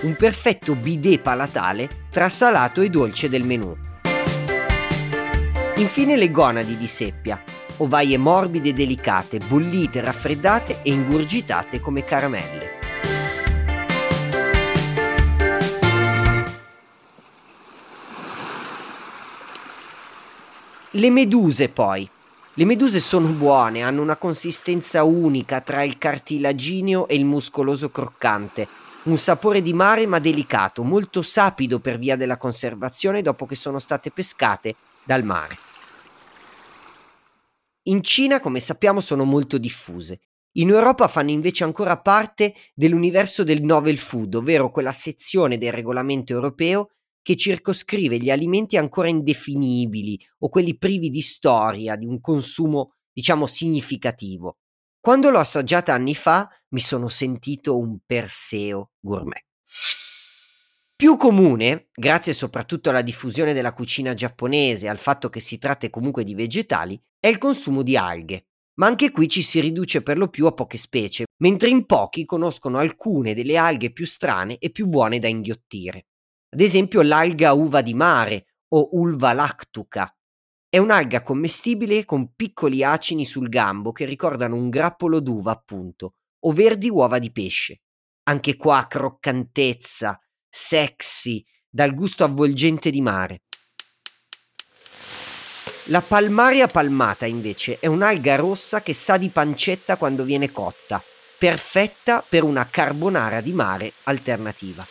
Un 0.00 0.16
perfetto 0.16 0.74
bidet 0.74 1.20
palatale 1.20 2.06
tra 2.10 2.30
salato 2.30 2.80
e 2.80 2.88
dolce 2.88 3.28
del 3.28 3.44
menù. 3.44 3.76
Infine 5.76 6.16
le 6.16 6.30
gonadi 6.30 6.78
di 6.78 6.86
seppia, 6.86 7.38
ovaie 7.76 8.16
morbide 8.16 8.70
e 8.70 8.72
delicate, 8.72 9.40
bollite, 9.40 10.00
raffreddate 10.00 10.80
e 10.80 10.90
ingurgitate 10.90 11.80
come 11.80 12.04
caramelle. 12.04 12.76
Le 20.92 21.10
meduse 21.10 21.68
poi. 21.68 22.08
Le 22.58 22.64
meduse 22.64 22.98
sono 22.98 23.28
buone, 23.28 23.82
hanno 23.82 24.02
una 24.02 24.16
consistenza 24.16 25.04
unica 25.04 25.60
tra 25.60 25.84
il 25.84 25.96
cartilagineo 25.96 27.06
e 27.06 27.14
il 27.14 27.24
muscoloso 27.24 27.88
croccante, 27.92 28.66
un 29.04 29.16
sapore 29.16 29.62
di 29.62 29.72
mare 29.72 30.06
ma 30.06 30.18
delicato, 30.18 30.82
molto 30.82 31.22
sapido 31.22 31.78
per 31.78 32.00
via 32.00 32.16
della 32.16 32.36
conservazione 32.36 33.22
dopo 33.22 33.46
che 33.46 33.54
sono 33.54 33.78
state 33.78 34.10
pescate 34.10 34.74
dal 35.04 35.22
mare. 35.22 35.56
In 37.82 38.02
Cina, 38.02 38.40
come 38.40 38.58
sappiamo, 38.58 38.98
sono 38.98 39.22
molto 39.22 39.56
diffuse. 39.56 40.18
In 40.54 40.70
Europa 40.70 41.06
fanno 41.06 41.30
invece 41.30 41.62
ancora 41.62 41.96
parte 42.00 42.54
dell'universo 42.74 43.44
del 43.44 43.62
novel 43.62 43.98
food, 43.98 44.34
ovvero 44.34 44.72
quella 44.72 44.90
sezione 44.90 45.58
del 45.58 45.70
regolamento 45.70 46.32
europeo 46.32 46.88
che 47.28 47.36
circoscrive 47.36 48.16
gli 48.16 48.30
alimenti 48.30 48.78
ancora 48.78 49.06
indefinibili 49.06 50.18
o 50.38 50.48
quelli 50.48 50.78
privi 50.78 51.10
di 51.10 51.20
storia, 51.20 51.94
di 51.94 52.06
un 52.06 52.22
consumo, 52.22 52.94
diciamo, 53.12 53.46
significativo. 53.46 54.60
Quando 54.98 55.28
l'ho 55.28 55.38
assaggiata 55.38 55.92
anni 55.92 56.14
fa 56.14 56.48
mi 56.68 56.80
sono 56.80 57.08
sentito 57.08 57.76
un 57.76 57.98
Perseo 58.06 58.92
gourmet. 58.98 59.44
Più 60.96 61.18
comune, 61.18 61.90
grazie 61.92 62.32
soprattutto 62.32 62.88
alla 62.88 63.02
diffusione 63.02 63.52
della 63.52 63.74
cucina 63.74 64.14
giapponese 64.14 64.86
e 64.86 64.88
al 64.88 64.96
fatto 64.96 65.28
che 65.28 65.40
si 65.40 65.58
tratti 65.58 65.90
comunque 65.90 66.24
di 66.24 66.34
vegetali, 66.34 66.98
è 67.20 67.26
il 67.26 67.36
consumo 67.36 67.82
di 67.82 67.94
alghe. 67.94 68.46
Ma 68.76 68.86
anche 68.86 69.10
qui 69.10 69.28
ci 69.28 69.42
si 69.42 69.60
riduce 69.60 70.02
per 70.02 70.16
lo 70.16 70.28
più 70.28 70.46
a 70.46 70.52
poche 70.52 70.78
specie, 70.78 71.26
mentre 71.42 71.68
in 71.68 71.84
pochi 71.84 72.24
conoscono 72.24 72.78
alcune 72.78 73.34
delle 73.34 73.58
alghe 73.58 73.92
più 73.92 74.06
strane 74.06 74.56
e 74.56 74.70
più 74.70 74.86
buone 74.86 75.18
da 75.18 75.28
inghiottire 75.28 76.06
ad 76.50 76.60
esempio 76.60 77.02
l'alga 77.02 77.52
uva 77.52 77.82
di 77.82 77.94
mare 77.94 78.46
o 78.68 78.88
Ulva 78.92 79.32
lactuca. 79.32 80.14
È 80.68 80.78
un'alga 80.78 81.22
commestibile 81.22 82.04
con 82.04 82.34
piccoli 82.34 82.84
acini 82.84 83.24
sul 83.24 83.48
gambo 83.48 83.92
che 83.92 84.04
ricordano 84.04 84.56
un 84.56 84.68
grappolo 84.68 85.20
d'uva, 85.20 85.52
appunto, 85.52 86.14
o 86.40 86.52
verdi 86.52 86.88
uova 86.88 87.18
di 87.18 87.32
pesce. 87.32 87.80
Anche 88.24 88.56
qua 88.56 88.86
croccantezza, 88.86 90.20
sexy, 90.48 91.44
dal 91.68 91.94
gusto 91.94 92.24
avvolgente 92.24 92.90
di 92.90 93.00
mare. 93.00 93.42
La 95.86 96.02
palmaria 96.02 96.66
palmata 96.66 97.24
invece 97.24 97.78
è 97.78 97.86
un'alga 97.86 98.36
rossa 98.36 98.82
che 98.82 98.92
sa 98.92 99.16
di 99.16 99.30
pancetta 99.30 99.96
quando 99.96 100.24
viene 100.24 100.50
cotta, 100.50 101.02
perfetta 101.38 102.22
per 102.26 102.42
una 102.42 102.66
carbonara 102.66 103.40
di 103.40 103.52
mare 103.52 103.92
alternativa. 104.04 104.86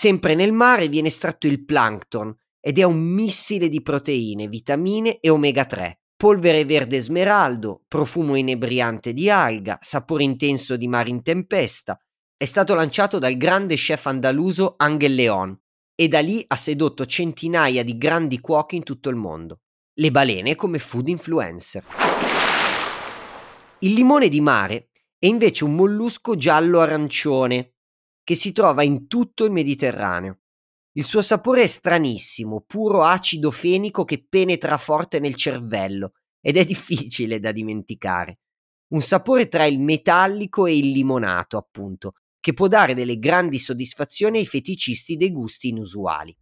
Sempre 0.00 0.36
nel 0.36 0.52
mare 0.52 0.86
viene 0.86 1.08
estratto 1.08 1.48
il 1.48 1.64
plankton 1.64 2.32
ed 2.60 2.78
è 2.78 2.84
un 2.84 3.00
missile 3.00 3.68
di 3.68 3.82
proteine, 3.82 4.46
vitamine 4.46 5.18
e 5.18 5.28
omega 5.28 5.64
3. 5.64 6.02
Polvere 6.16 6.64
verde 6.64 7.00
smeraldo, 7.00 7.82
profumo 7.88 8.36
inebriante 8.36 9.12
di 9.12 9.28
alga, 9.28 9.76
sapore 9.80 10.22
intenso 10.22 10.76
di 10.76 10.86
mare 10.86 11.10
in 11.10 11.24
tempesta. 11.24 11.98
È 12.36 12.44
stato 12.44 12.74
lanciato 12.74 13.18
dal 13.18 13.36
grande 13.36 13.74
chef 13.74 14.06
andaluso 14.06 14.74
Angel 14.76 15.16
Leon 15.16 15.58
e 15.96 16.06
da 16.06 16.20
lì 16.20 16.44
ha 16.46 16.54
sedotto 16.54 17.04
centinaia 17.04 17.82
di 17.82 17.98
grandi 17.98 18.38
cuochi 18.38 18.76
in 18.76 18.84
tutto 18.84 19.08
il 19.08 19.16
mondo. 19.16 19.62
Le 19.94 20.12
balene 20.12 20.54
come 20.54 20.78
food 20.78 21.08
influencer. 21.08 21.84
Il 23.80 23.94
limone 23.94 24.28
di 24.28 24.40
mare 24.40 24.90
è 25.18 25.26
invece 25.26 25.64
un 25.64 25.74
mollusco 25.74 26.36
giallo-arancione 26.36 27.72
che 28.28 28.34
si 28.34 28.52
trova 28.52 28.82
in 28.82 29.06
tutto 29.06 29.46
il 29.46 29.50
Mediterraneo. 29.50 30.40
Il 30.98 31.04
suo 31.04 31.22
sapore 31.22 31.62
è 31.62 31.66
stranissimo, 31.66 32.62
puro 32.66 33.02
acido 33.02 33.50
fenico 33.50 34.04
che 34.04 34.22
penetra 34.28 34.76
forte 34.76 35.18
nel 35.18 35.34
cervello 35.34 36.12
ed 36.38 36.58
è 36.58 36.64
difficile 36.66 37.40
da 37.40 37.52
dimenticare. 37.52 38.40
Un 38.88 39.00
sapore 39.00 39.48
tra 39.48 39.64
il 39.64 39.80
metallico 39.80 40.66
e 40.66 40.76
il 40.76 40.90
limonato, 40.90 41.56
appunto, 41.56 42.16
che 42.38 42.52
può 42.52 42.66
dare 42.66 42.92
delle 42.92 43.18
grandi 43.18 43.58
soddisfazioni 43.58 44.40
ai 44.40 44.46
feticisti 44.46 45.16
dei 45.16 45.32
gusti 45.32 45.68
inusuali. 45.68 46.36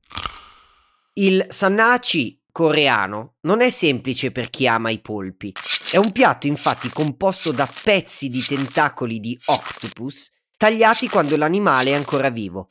Il 1.13 1.47
sannachi 1.49 2.43
coreano 2.51 3.37
non 3.43 3.61
è 3.61 3.71
semplice 3.71 4.33
per 4.33 4.51
chi 4.51 4.67
ama 4.67 4.91
i 4.91 5.01
polpi. 5.01 5.53
È 5.93 5.99
un 5.99 6.11
piatto 6.11 6.49
infatti 6.49 6.89
composto 6.89 7.53
da 7.53 7.73
pezzi 7.85 8.29
di 8.29 8.43
tentacoli 8.43 9.21
di 9.21 9.39
octopus 9.45 10.35
tagliati 10.57 11.09
quando 11.09 11.37
l'animale 11.37 11.91
è 11.91 11.95
ancora 11.95 12.31
vivo. 12.31 12.69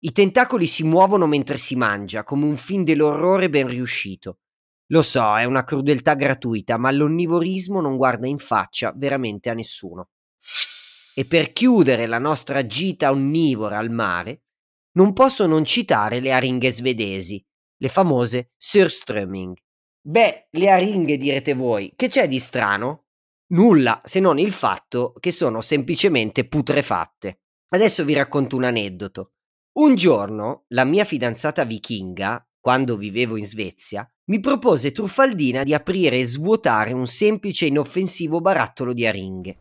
I 0.00 0.12
tentacoli 0.12 0.66
si 0.66 0.82
muovono 0.82 1.26
mentre 1.26 1.56
si 1.56 1.76
mangia, 1.76 2.24
come 2.24 2.44
un 2.44 2.56
film 2.56 2.84
dell'orrore 2.84 3.48
ben 3.48 3.68
riuscito. 3.68 4.40
Lo 4.88 5.00
so, 5.00 5.36
è 5.36 5.44
una 5.44 5.64
crudeltà 5.64 6.14
gratuita, 6.14 6.76
ma 6.76 6.90
l'onnivorismo 6.90 7.80
non 7.80 7.96
guarda 7.96 8.26
in 8.26 8.38
faccia 8.38 8.92
veramente 8.94 9.48
a 9.48 9.54
nessuno. 9.54 10.10
E 11.14 11.24
per 11.24 11.52
chiudere 11.52 12.06
la 12.06 12.18
nostra 12.18 12.66
gita 12.66 13.10
onnivora 13.10 13.78
al 13.78 13.90
mare, 13.90 14.42
non 14.92 15.12
posso 15.12 15.46
non 15.46 15.64
citare 15.64 16.20
le 16.20 16.32
aringhe 16.32 16.70
svedesi, 16.70 17.42
le 17.78 17.88
famose 17.88 18.52
Surströmming. 18.56 19.54
Beh, 20.02 20.48
le 20.50 20.70
aringhe 20.70 21.16
direte 21.16 21.54
voi, 21.54 21.94
che 21.96 22.08
c'è 22.08 22.28
di 22.28 22.38
strano? 22.38 23.03
Nulla, 23.48 24.00
se 24.04 24.20
non 24.20 24.38
il 24.38 24.52
fatto 24.52 25.14
che 25.20 25.30
sono 25.30 25.60
semplicemente 25.60 26.48
putrefatte. 26.48 27.40
Adesso 27.68 28.04
vi 28.04 28.14
racconto 28.14 28.56
un 28.56 28.64
aneddoto. 28.64 29.32
Un 29.74 29.94
giorno 29.96 30.64
la 30.68 30.84
mia 30.84 31.04
fidanzata 31.04 31.64
vichinga, 31.64 32.46
quando 32.58 32.96
vivevo 32.96 33.36
in 33.36 33.46
Svezia, 33.46 34.08
mi 34.26 34.40
propose 34.40 34.92
truffaldina 34.92 35.62
di 35.64 35.74
aprire 35.74 36.18
e 36.18 36.24
svuotare 36.24 36.94
un 36.94 37.06
semplice 37.06 37.66
e 37.66 37.68
inoffensivo 37.68 38.40
barattolo 38.40 38.94
di 38.94 39.06
aringhe. 39.06 39.58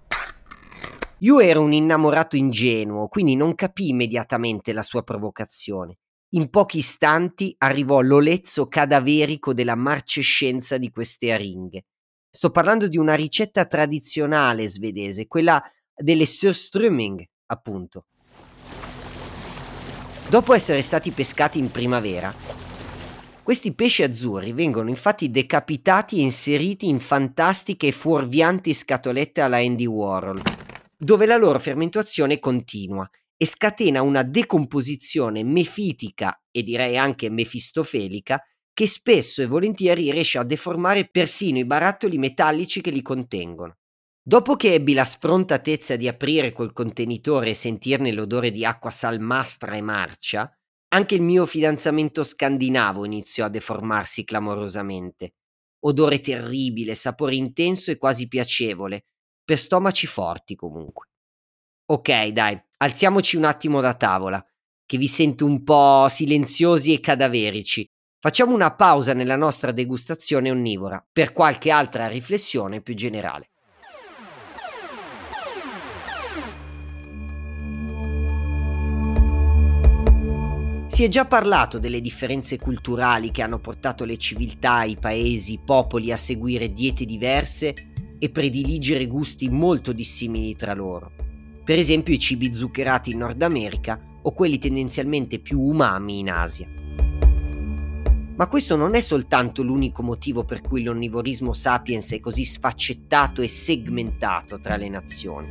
Io 1.20 1.40
ero 1.40 1.62
un 1.62 1.74
innamorato 1.74 2.38
ingenuo, 2.38 3.08
quindi 3.08 3.36
non 3.36 3.56
capii 3.56 3.90
immediatamente 3.90 4.72
la 4.72 4.84
sua 4.84 5.04
provocazione. 5.04 5.98
In 6.36 6.50
pochi 6.50 6.78
istanti 6.78 7.54
arrivò 7.58 8.00
l'olezzo 8.02 8.68
cadaverico 8.68 9.54
della 9.54 9.76
marcescenza 9.76 10.78
di 10.78 10.90
queste 10.90 11.32
aringhe. 11.32 11.86
Sto 12.36 12.50
parlando 12.50 12.88
di 12.88 12.98
una 12.98 13.14
ricetta 13.14 13.66
tradizionale 13.66 14.68
svedese, 14.68 15.28
quella 15.28 15.64
delle 15.96 16.26
surströmming, 16.26 17.24
appunto. 17.46 18.08
Dopo 20.30 20.56
essere 20.56 20.82
stati 20.82 21.12
pescati 21.12 21.60
in 21.60 21.70
primavera, 21.70 22.34
questi 23.44 23.76
pesci 23.76 24.02
azzurri 24.02 24.52
vengono 24.52 24.90
infatti 24.90 25.30
decapitati 25.30 26.18
e 26.18 26.22
inseriti 26.24 26.88
in 26.88 27.00
fantastiche 27.00 27.88
e 27.88 27.92
fuorvianti 27.92 28.74
scatolette 28.74 29.42
alla 29.42 29.58
Andy 29.58 29.86
Warhol, 29.86 30.42
dove 30.98 31.28
la 31.28 31.38
loro 31.38 31.60
fermentazione 31.60 32.40
continua 32.40 33.08
e 33.38 33.46
scatena 33.46 34.02
una 34.02 34.24
decomposizione 34.24 35.44
mefitica 35.44 36.42
e 36.50 36.64
direi 36.64 36.98
anche 36.98 37.30
mefistofelica 37.30 38.44
che 38.74 38.88
spesso 38.88 39.42
e 39.42 39.46
volentieri 39.46 40.12
riesce 40.12 40.40
a 40.40 40.44
deformare 40.44 41.08
persino 41.08 41.60
i 41.60 41.66
barattoli 41.66 42.18
metallici 42.18 42.82
che 42.82 42.90
li 42.90 43.02
contengono. 43.02 43.78
Dopo 44.26 44.56
che 44.56 44.74
ebbi 44.74 44.94
la 44.94 45.06
sfrontatezza 45.06 45.96
di 45.96 46.08
aprire 46.08 46.54
quel 46.54 46.72
contenitore 46.72 47.50
e 47.50 47.54
sentirne 47.54 48.12
l'odore 48.12 48.52
di 48.52 48.66
acqua 48.66 48.90
salmastra 48.90 49.76
e 49.76 49.82
marcia, 49.82 50.50
anche 50.94 51.16
il 51.16 51.22
mio 51.22 51.46
fidanzamento 51.46 52.24
scandinavo 52.24 53.06
iniziò 53.06 53.46
a 53.46 53.50
deformarsi 53.50 54.24
clamorosamente. 54.24 55.34
Odore 55.86 56.22
terribile, 56.22 56.96
sapore 56.96 57.36
intenso 57.36 57.92
e 57.92 57.98
quasi 57.98 58.28
piacevole, 58.28 59.06
per 59.44 59.58
stomaci 59.58 60.08
forti 60.08 60.56
comunque. 60.56 61.10
Ok, 61.86 62.28
dai, 62.28 62.58
alziamoci 62.78 63.36
un 63.36 63.44
attimo 63.44 63.82
da 63.82 63.94
tavola, 63.94 64.44
che 64.86 64.98
vi 64.98 65.08
sento 65.08 65.46
un 65.46 65.64
po' 65.64 66.08
silenziosi 66.10 66.94
e 66.94 67.02
cadaverici, 67.02 67.86
Facciamo 68.26 68.54
una 68.54 68.74
pausa 68.74 69.14
nella 69.14 69.36
nostra 69.36 69.74
degustazione 69.74 70.50
onnivora 70.50 71.06
per 71.12 71.34
qualche 71.34 71.72
altra 71.72 72.08
riflessione 72.08 72.80
più 72.80 72.94
generale. 72.94 73.50
Si 80.88 81.04
è 81.04 81.10
già 81.10 81.26
parlato 81.26 81.80
delle 81.80 82.00
differenze 82.00 82.58
culturali 82.58 83.30
che 83.30 83.42
hanno 83.42 83.60
portato 83.60 84.06
le 84.06 84.16
civiltà, 84.16 84.84
i 84.84 84.96
paesi, 84.96 85.56
i 85.56 85.60
popoli 85.60 86.14
a 86.14 86.16
seguire 86.16 86.72
diete 86.72 87.04
diverse 87.04 87.74
e 88.18 88.30
prediligere 88.30 89.06
gusti 89.06 89.50
molto 89.50 89.92
dissimili 89.92 90.56
tra 90.56 90.74
loro. 90.74 91.12
Per 91.62 91.78
esempio 91.78 92.14
i 92.14 92.20
cibi 92.20 92.56
zuccherati 92.56 93.12
in 93.12 93.18
Nord 93.18 93.42
America 93.42 94.00
o 94.22 94.32
quelli 94.32 94.60
tendenzialmente 94.60 95.40
più 95.40 95.60
umami 95.60 96.20
in 96.20 96.30
Asia. 96.30 96.84
Ma 98.36 98.48
questo 98.48 98.76
non 98.76 98.96
è 98.96 99.02
soltanto 99.02 99.62
l'unico 99.62 100.02
motivo 100.02 100.44
per 100.44 100.62
cui 100.62 100.82
l'onnivorismo 100.82 101.54
sapiens 101.54 102.14
è 102.14 102.20
così 102.20 102.44
sfaccettato 102.44 103.44
e 103.44 103.48
segmentato 103.48 104.60
tra 104.60 104.76
le 104.76 104.90
nazioni. 104.90 105.48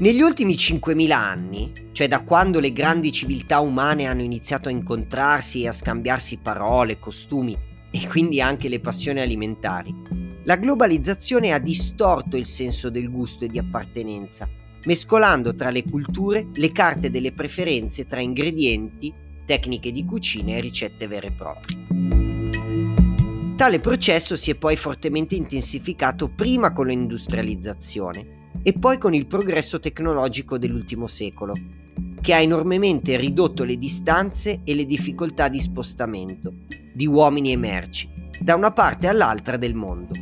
Negli 0.00 0.20
ultimi 0.20 0.54
5.000 0.54 1.12
anni, 1.12 1.72
cioè 1.92 2.08
da 2.08 2.24
quando 2.24 2.58
le 2.58 2.72
grandi 2.72 3.12
civiltà 3.12 3.60
umane 3.60 4.06
hanno 4.06 4.22
iniziato 4.22 4.68
a 4.68 4.72
incontrarsi 4.72 5.62
e 5.62 5.68
a 5.68 5.72
scambiarsi 5.72 6.38
parole, 6.38 6.98
costumi 6.98 7.56
e 7.88 8.08
quindi 8.08 8.40
anche 8.40 8.68
le 8.68 8.80
passioni 8.80 9.20
alimentari, 9.20 9.94
la 10.42 10.56
globalizzazione 10.56 11.52
ha 11.52 11.58
distorto 11.58 12.36
il 12.36 12.46
senso 12.46 12.90
del 12.90 13.08
gusto 13.08 13.44
e 13.44 13.48
di 13.48 13.58
appartenenza, 13.58 14.48
mescolando 14.86 15.54
tra 15.54 15.70
le 15.70 15.84
culture 15.84 16.48
le 16.52 16.72
carte 16.72 17.10
delle 17.10 17.32
preferenze 17.32 18.04
tra 18.06 18.20
ingredienti, 18.20 19.22
tecniche 19.44 19.92
di 19.92 20.04
cucina 20.04 20.52
e 20.52 20.60
ricette 20.60 21.06
vere 21.06 21.28
e 21.28 21.32
proprie. 21.32 21.78
Tale 23.56 23.78
processo 23.78 24.36
si 24.36 24.50
è 24.50 24.56
poi 24.56 24.76
fortemente 24.76 25.34
intensificato 25.34 26.28
prima 26.28 26.72
con 26.72 26.88
l'industrializzazione 26.88 28.50
e 28.62 28.72
poi 28.72 28.98
con 28.98 29.14
il 29.14 29.26
progresso 29.26 29.78
tecnologico 29.78 30.58
dell'ultimo 30.58 31.06
secolo. 31.06 31.52
che 32.24 32.32
ha 32.32 32.40
enormemente 32.40 33.18
ridotto 33.18 33.64
le 33.64 33.76
distanze 33.76 34.62
e 34.64 34.74
le 34.74 34.86
difficoltà 34.86 35.48
di 35.48 35.60
spostamento 35.60 36.54
di 36.94 37.06
uomini 37.06 37.52
e 37.52 37.56
merci 37.58 38.08
da 38.40 38.54
una 38.54 38.70
parte 38.70 39.08
all'altra 39.08 39.58
del 39.58 39.74
mondo, 39.74 40.14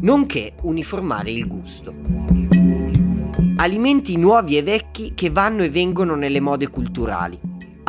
nonché 0.00 0.54
uniformare 0.62 1.30
il 1.30 1.46
gusto. 1.46 1.94
Alimenti 3.56 4.16
nuovi 4.16 4.56
e 4.56 4.62
vecchi 4.62 5.12
che 5.14 5.28
vanno 5.28 5.62
e 5.62 5.68
vengono 5.68 6.14
nelle 6.14 6.40
mode 6.40 6.68
culturali, 6.68 7.38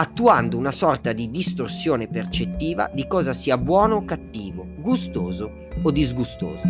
attuando 0.01 0.57
una 0.57 0.71
sorta 0.71 1.13
di 1.13 1.29
distorsione 1.29 2.07
percettiva 2.07 2.89
di 2.91 3.05
cosa 3.05 3.33
sia 3.33 3.55
buono 3.55 3.97
o 3.97 4.03
cattivo, 4.03 4.65
gustoso 4.77 5.67
o 5.79 5.91
disgustoso. 5.91 6.63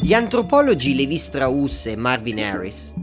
Gli 0.00 0.12
antropologi 0.12 0.94
Levi 0.94 1.16
Strauss 1.16 1.86
e 1.86 1.96
Marvin 1.96 2.38
Harris 2.38 2.94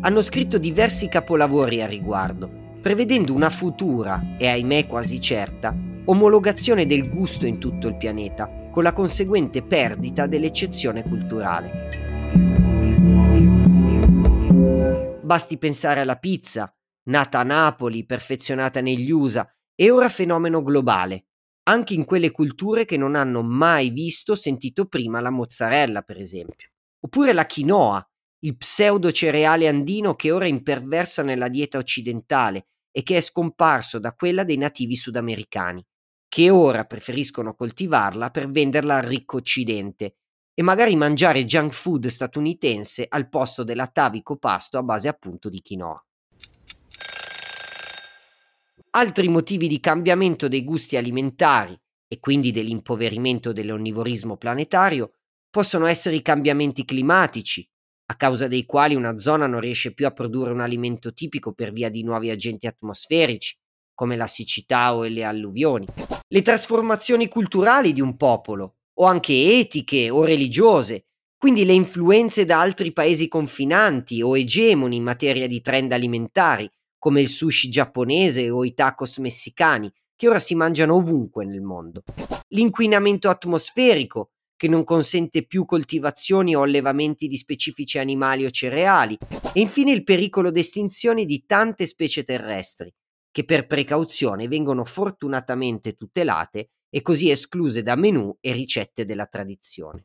hanno 0.00 0.20
scritto 0.22 0.58
diversi 0.58 1.06
capolavori 1.08 1.80
a 1.80 1.86
riguardo, 1.86 2.50
prevedendo 2.80 3.32
una 3.32 3.50
futura, 3.50 4.34
e 4.36 4.48
ahimè 4.48 4.88
quasi 4.88 5.20
certa, 5.20 5.72
omologazione 6.06 6.86
del 6.86 7.08
gusto 7.08 7.46
in 7.46 7.58
tutto 7.58 7.86
il 7.86 7.96
pianeta, 7.96 8.50
con 8.72 8.82
la 8.82 8.92
conseguente 8.92 9.62
perdita 9.62 10.26
dell'eccezione 10.26 11.04
culturale. 11.04 11.88
Basti 15.22 15.56
pensare 15.56 16.00
alla 16.00 16.16
pizza, 16.16 16.72
nata 17.08 17.40
a 17.40 17.42
Napoli, 17.44 18.06
perfezionata 18.06 18.80
negli 18.80 19.10
USA 19.10 19.48
e 19.74 19.90
ora 19.90 20.08
fenomeno 20.08 20.62
globale, 20.62 21.26
anche 21.68 21.94
in 21.94 22.04
quelle 22.04 22.30
culture 22.30 22.84
che 22.84 22.96
non 22.96 23.14
hanno 23.14 23.42
mai 23.42 23.90
visto 23.90 24.32
o 24.32 24.34
sentito 24.34 24.86
prima 24.86 25.20
la 25.20 25.30
mozzarella, 25.30 26.02
per 26.02 26.18
esempio. 26.18 26.70
Oppure 27.00 27.32
la 27.32 27.46
quinoa, 27.46 28.04
il 28.40 28.56
pseudo 28.56 29.12
cereale 29.12 29.68
andino 29.68 30.14
che 30.14 30.30
ora 30.30 30.46
imperversa 30.46 31.22
nella 31.22 31.48
dieta 31.48 31.78
occidentale 31.78 32.68
e 32.90 33.02
che 33.02 33.18
è 33.18 33.20
scomparso 33.20 33.98
da 33.98 34.14
quella 34.14 34.44
dei 34.44 34.56
nativi 34.56 34.96
sudamericani, 34.96 35.84
che 36.28 36.50
ora 36.50 36.84
preferiscono 36.84 37.54
coltivarla 37.54 38.30
per 38.30 38.50
venderla 38.50 38.96
al 38.96 39.02
ricco 39.02 39.36
occidente 39.36 40.16
e 40.54 40.62
magari 40.62 40.96
mangiare 40.96 41.44
junk 41.44 41.72
food 41.72 42.06
statunitense 42.08 43.06
al 43.08 43.28
posto 43.28 43.62
dell'atavico 43.62 44.36
pasto 44.36 44.78
a 44.78 44.82
base 44.82 45.08
appunto 45.08 45.48
di 45.48 45.60
quinoa. 45.60 46.02
Altri 48.98 49.28
motivi 49.28 49.68
di 49.68 49.78
cambiamento 49.78 50.48
dei 50.48 50.64
gusti 50.64 50.96
alimentari 50.96 51.80
e 52.08 52.18
quindi 52.18 52.50
dell'impoverimento 52.50 53.52
dell'onnivorismo 53.52 54.36
planetario 54.36 55.12
possono 55.48 55.86
essere 55.86 56.16
i 56.16 56.20
cambiamenti 56.20 56.84
climatici, 56.84 57.64
a 58.06 58.16
causa 58.16 58.48
dei 58.48 58.66
quali 58.66 58.96
una 58.96 59.16
zona 59.18 59.46
non 59.46 59.60
riesce 59.60 59.94
più 59.94 60.04
a 60.04 60.10
produrre 60.10 60.50
un 60.50 60.58
alimento 60.58 61.12
tipico 61.12 61.52
per 61.52 61.70
via 61.70 61.90
di 61.90 62.02
nuovi 62.02 62.30
agenti 62.30 62.66
atmosferici, 62.66 63.56
come 63.94 64.16
la 64.16 64.26
siccità 64.26 64.92
o 64.96 65.04
le 65.04 65.22
alluvioni. 65.22 65.86
Le 66.26 66.42
trasformazioni 66.42 67.28
culturali 67.28 67.92
di 67.92 68.00
un 68.00 68.16
popolo, 68.16 68.78
o 68.94 69.04
anche 69.04 69.60
etiche 69.60 70.10
o 70.10 70.24
religiose, 70.24 71.04
quindi 71.38 71.64
le 71.64 71.74
influenze 71.74 72.44
da 72.44 72.58
altri 72.58 72.92
paesi 72.92 73.28
confinanti 73.28 74.22
o 74.22 74.36
egemoni 74.36 74.96
in 74.96 75.04
materia 75.04 75.46
di 75.46 75.60
trend 75.60 75.92
alimentari, 75.92 76.68
come 76.98 77.20
il 77.20 77.28
sushi 77.28 77.68
giapponese 77.68 78.50
o 78.50 78.64
i 78.64 78.74
tacos 78.74 79.18
messicani, 79.18 79.90
che 80.16 80.28
ora 80.28 80.38
si 80.38 80.54
mangiano 80.54 80.96
ovunque 80.96 81.44
nel 81.44 81.62
mondo. 81.62 82.02
L'inquinamento 82.48 83.28
atmosferico, 83.28 84.32
che 84.56 84.66
non 84.66 84.82
consente 84.82 85.46
più 85.46 85.64
coltivazioni 85.64 86.56
o 86.56 86.62
allevamenti 86.62 87.28
di 87.28 87.36
specifici 87.36 87.98
animali 87.98 88.44
o 88.44 88.50
cereali, 88.50 89.16
e 89.52 89.60
infine 89.60 89.92
il 89.92 90.02
pericolo 90.02 90.50
d'estinzione 90.50 91.24
di 91.24 91.44
tante 91.46 91.86
specie 91.86 92.24
terrestri, 92.24 92.92
che 93.30 93.44
per 93.44 93.68
precauzione 93.68 94.48
vengono 94.48 94.84
fortunatamente 94.84 95.94
tutelate 95.94 96.70
e 96.90 97.02
così 97.02 97.30
escluse 97.30 97.82
da 97.82 97.94
menù 97.94 98.36
e 98.40 98.52
ricette 98.52 99.04
della 99.04 99.26
tradizione. 99.26 100.02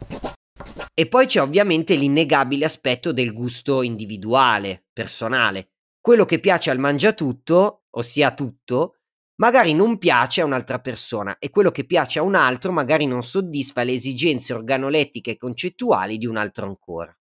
E 0.94 1.08
poi 1.08 1.26
c'è 1.26 1.42
ovviamente 1.42 1.96
l'innegabile 1.96 2.66
aspetto 2.66 3.12
del 3.12 3.34
gusto 3.34 3.82
individuale, 3.82 4.86
personale. 4.94 5.73
Quello 6.04 6.26
che 6.26 6.42
piace 6.42 6.70
al 6.70 6.80
mangiatutto, 6.80 7.84
ossia 7.92 8.34
tutto, 8.34 8.98
magari 9.36 9.74
non 9.74 9.98
piace 9.98 10.42
a 10.42 10.46
un'altra 10.46 10.82
persona 10.82 11.38
e 11.40 11.50
quello 11.50 11.72
che 11.72 11.86
piace 11.86 12.20
a 12.20 12.24
un 12.24 12.36
altro 12.36 12.74
magari 12.74 13.06
non 13.06 13.24
soddisfa 13.24 13.84
le 13.84 13.94
esigenze 13.94 14.52
organolettiche 14.52 15.32
e 15.32 15.38
concettuali 15.38 16.18
di 16.18 16.26
un 16.26 16.36
altro 16.36 16.66
ancora. 16.66 17.18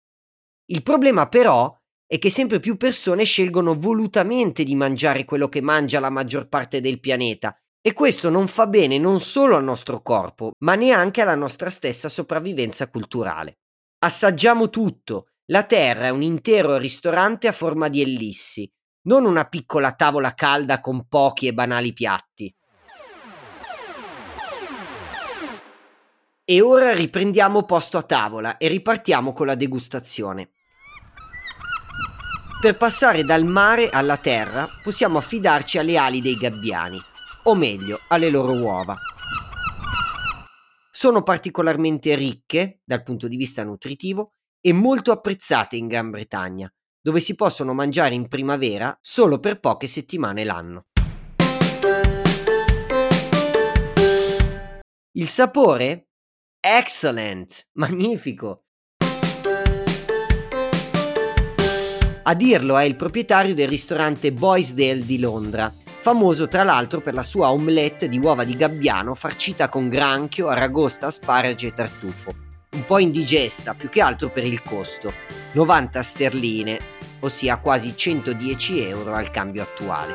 Il 0.67 0.83
problema 0.83 1.27
però 1.27 1.75
è 2.07 2.19
che 2.19 2.29
sempre 2.29 2.61
più 2.61 2.77
persone 2.77 3.25
scelgono 3.25 3.79
volutamente 3.79 4.63
di 4.63 4.75
mangiare 4.75 5.25
quello 5.25 5.49
che 5.49 5.63
mangia 5.63 5.99
la 5.99 6.11
maggior 6.11 6.47
parte 6.47 6.83
del 6.83 7.01
pianeta 7.01 7.59
e 7.81 7.95
questo 7.95 8.29
non 8.29 8.47
fa 8.47 8.67
bene 8.67 8.99
non 8.99 9.21
solo 9.21 9.57
al 9.57 9.65
nostro 9.65 10.03
corpo, 10.03 10.51
ma 10.65 10.75
neanche 10.75 11.23
alla 11.23 11.35
nostra 11.35 11.71
stessa 11.71 12.11
sopravvivenza 12.11 12.91
culturale. 12.91 13.57
Assaggiamo 14.01 14.69
tutto. 14.69 15.29
La 15.51 15.63
Terra 15.63 16.07
è 16.07 16.09
un 16.09 16.23
intero 16.23 16.77
ristorante 16.77 17.47
a 17.47 17.53
forma 17.53 17.87
di 17.87 18.03
ellissi, 18.03 18.69
non 19.03 19.25
una 19.25 19.45
piccola 19.45 19.93
tavola 19.93 20.35
calda 20.35 20.81
con 20.81 21.07
pochi 21.07 21.47
e 21.47 21.55
banali 21.55 21.93
piatti. 21.93 22.53
E 26.45 26.61
ora 26.61 26.93
riprendiamo 26.93 27.63
posto 27.63 27.97
a 27.97 28.03
tavola 28.03 28.57
e 28.57 28.67
ripartiamo 28.67 29.33
con 29.33 29.47
la 29.47 29.55
degustazione. 29.55 30.51
Per 32.61 32.77
passare 32.77 33.23
dal 33.23 33.45
mare 33.45 33.89
alla 33.89 34.17
terra 34.17 34.69
possiamo 34.83 35.19
affidarci 35.19 35.79
alle 35.79 35.97
ali 35.97 36.21
dei 36.21 36.35
gabbiani, 36.35 37.01
o 37.45 37.55
meglio, 37.55 38.01
alle 38.09 38.31
loro 38.31 38.53
uova. 38.53 38.97
Sono 40.91 41.23
particolarmente 41.23 42.17
ricche 42.17 42.81
dal 42.85 43.05
punto 43.05 43.29
di 43.29 43.37
vista 43.37 43.63
nutritivo 43.63 44.36
e 44.67 44.73
molto 44.73 45.13
apprezzate 45.13 45.77
in 45.77 45.87
Gran 45.87 46.11
Bretagna, 46.11 46.69
dove 47.01 47.21
si 47.21 47.37
possono 47.37 47.73
mangiare 47.73 48.17
in 48.17 48.27
primavera 48.27 48.99
solo 49.01 49.39
per 49.39 49.61
poche 49.61 49.87
settimane 49.87 50.43
l'anno. 50.43 50.87
Il 55.13 55.29
sapore? 55.29 56.09
Excellent, 56.59 57.69
magnifico. 57.79 58.65
A 62.25 62.35
dirlo 62.35 62.77
è 62.77 62.83
il 62.83 62.97
proprietario 62.97 63.55
del 63.55 63.69
ristorante 63.69 64.33
Boysdale 64.33 65.07
di 65.07 65.21
Londra, 65.21 65.73
famoso 65.85 66.49
tra 66.49 66.65
l'altro 66.65 67.01
per 67.01 67.15
la 67.15 67.23
sua 67.23 67.53
omelette 67.53 68.09
di 68.09 68.19
uova 68.19 68.43
di 68.43 68.57
gabbiano 68.57 69.15
farcita 69.15 69.69
con 69.69 69.89
granchio, 69.89 70.49
aragosta, 70.49 71.07
asparagi 71.07 71.69
e 71.69 71.73
tartufo. 71.73 72.46
Un 72.77 72.85
po' 72.85 72.99
indigesta, 72.99 73.73
più 73.73 73.89
che 73.89 74.03
altro 74.03 74.29
per 74.29 74.45
il 74.45 74.63
costo, 74.63 75.11
90 75.53 76.03
sterline, 76.03 76.79
ossia 77.21 77.57
quasi 77.57 77.97
110 77.97 78.87
euro 78.87 79.15
al 79.15 79.31
cambio 79.31 79.63
attuale. 79.63 80.15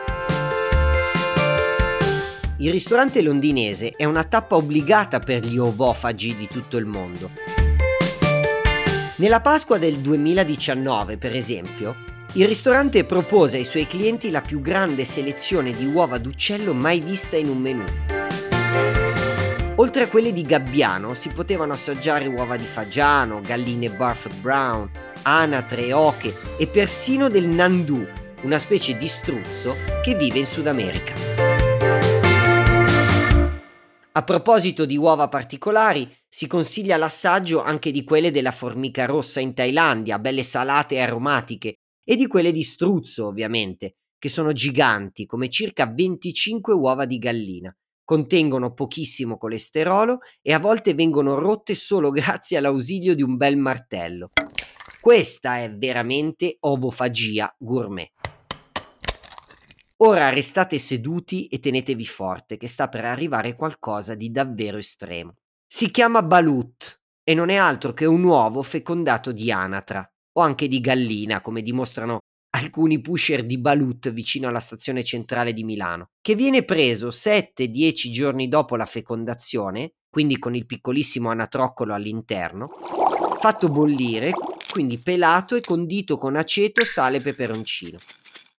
Il 2.58 2.70
ristorante 2.70 3.24
londinese 3.24 3.94
è 3.98 4.06
una 4.06 4.24
tappa 4.24 4.58
obbligata 4.58 5.20
per 5.20 5.44
gli 5.44 5.58
ovofagi 5.58 6.36
di 6.36 6.48
tutto 6.48 6.78
il 6.78 6.86
mondo. 6.86 7.32
Nella 9.16 9.42
Pasqua 9.42 9.80
del 9.80 9.98
2019, 9.98 11.18
per 11.18 11.34
esempio, 11.34 11.96
il 12.34 12.46
ristorante 12.46 13.06
propose 13.06 13.58
ai 13.58 13.66
suoi 13.66 13.88
clienti 13.88 14.30
la 14.30 14.42
più 14.42 14.62
grande 14.62 15.04
selezione 15.04 15.72
di 15.72 15.88
uova 15.88 16.20
d'uccello 16.20 16.76
mai 16.76 17.00
vista 17.00 17.38
in 17.38 17.48
un 17.48 17.58
menù. 17.58 17.86
Oltre 19.78 20.04
a 20.04 20.08
quelle 20.10 20.34
di 20.34 20.42
gabbiano 20.42 21.14
si 21.14 21.30
potevano 21.30 21.74
assaggiare 21.74 22.28
uova 22.28 22.58
di 22.58 22.66
fagiano, 22.66 23.42
galline 23.42 23.90
Barford 23.90 24.36
Brown, 24.42 24.92
anatre, 25.24 25.94
oche 25.94 26.36
e 26.58 26.68
persino 26.68 27.30
del 27.30 27.48
nandù, 27.48 28.06
una 28.42 28.60
specie 28.60 28.98
di 28.98 29.08
struzzo 29.08 29.76
che 30.04 30.16
vive 30.16 30.40
in 30.40 30.46
Sud 30.46 30.68
America. 30.68 31.14
A 34.14 34.24
proposito 34.24 34.86
di 34.86 34.98
uova 34.98 35.30
particolari, 35.30 36.08
si 36.28 36.46
consiglia 36.46 36.98
l'assaggio 36.98 37.64
anche 37.64 37.92
di 37.92 38.04
quelle 38.04 38.30
della 38.30 38.52
formica 38.52 39.06
rossa 39.06 39.40
in 39.40 39.54
Thailandia, 39.54 40.20
belle 40.20 40.44
salate 40.44 40.96
e 40.96 41.00
aromatiche, 41.00 41.76
e 42.04 42.16
di 42.18 42.28
quelle 42.28 42.52
di 42.52 42.62
struzzo, 42.62 43.28
ovviamente, 43.28 43.96
che 44.20 44.28
sono 44.28 44.52
giganti, 44.52 45.26
come 45.26 45.50
circa 45.50 45.88
25 45.88 46.74
uova 46.74 47.06
di 47.06 47.18
gallina. 47.18 47.74
Contengono 48.12 48.74
pochissimo 48.74 49.38
colesterolo 49.38 50.20
e 50.42 50.52
a 50.52 50.60
volte 50.60 50.94
vengono 50.94 51.40
rotte 51.40 51.76
solo 51.76 52.10
grazie 52.12 52.58
all'ausilio 52.58 53.16
di 53.16 53.22
un 53.22 53.38
bel 53.38 53.56
martello. 53.56 54.32
Questa 55.00 55.60
è 55.60 55.72
veramente 55.72 56.58
ovofagia 56.60 57.56
gourmet. 57.58 58.12
Ora 60.04 60.28
restate 60.28 60.78
seduti 60.78 61.48
e 61.48 61.60
tenetevi 61.60 62.06
forte 62.06 62.58
che 62.58 62.68
sta 62.68 62.90
per 62.90 63.06
arrivare 63.06 63.56
qualcosa 63.56 64.14
di 64.14 64.30
davvero 64.30 64.78
estremo. 64.78 65.36
Si 65.66 65.90
chiama 65.90 66.22
balut 66.22 67.00
e 67.24 67.34
non 67.34 67.48
è 67.48 67.56
altro 67.56 67.94
che 67.94 68.04
un 68.04 68.26
uovo 68.26 68.62
fecondato 68.62 69.32
di 69.32 69.54
anatra 69.54 70.06
o 70.34 70.42
anche 70.42 70.68
di 70.68 70.82
gallina, 70.82 71.40
come 71.40 71.62
dimostrano 71.62 72.20
alcuni 72.52 73.00
pusher 73.02 73.46
di 73.46 73.58
Balut 73.58 74.12
vicino 74.12 74.48
alla 74.48 74.60
stazione 74.60 75.04
centrale 75.04 75.54
di 75.54 75.64
Milano, 75.64 76.10
che 76.22 76.36
viene 76.36 76.64
preso 76.64 77.10
7-10 77.10 78.12
giorni 78.12 78.48
dopo 78.48 78.76
la 78.76 78.86
fecondazione, 78.86 79.94
quindi 80.10 80.38
con 80.38 80.56
il 80.56 80.66
piccolissimo 80.66 81.30
anatroccolo 81.30 81.94
all'interno, 81.94 82.70
fatto 83.40 83.70
bollire, 83.70 84.32
quindi 84.72 84.98
pelato 85.00 85.56
e 85.56 85.62
condito 85.62 86.18
con 86.18 86.36
aceto, 86.36 86.84
sale 86.84 87.18
e 87.18 87.22
peperoncino. 87.22 87.98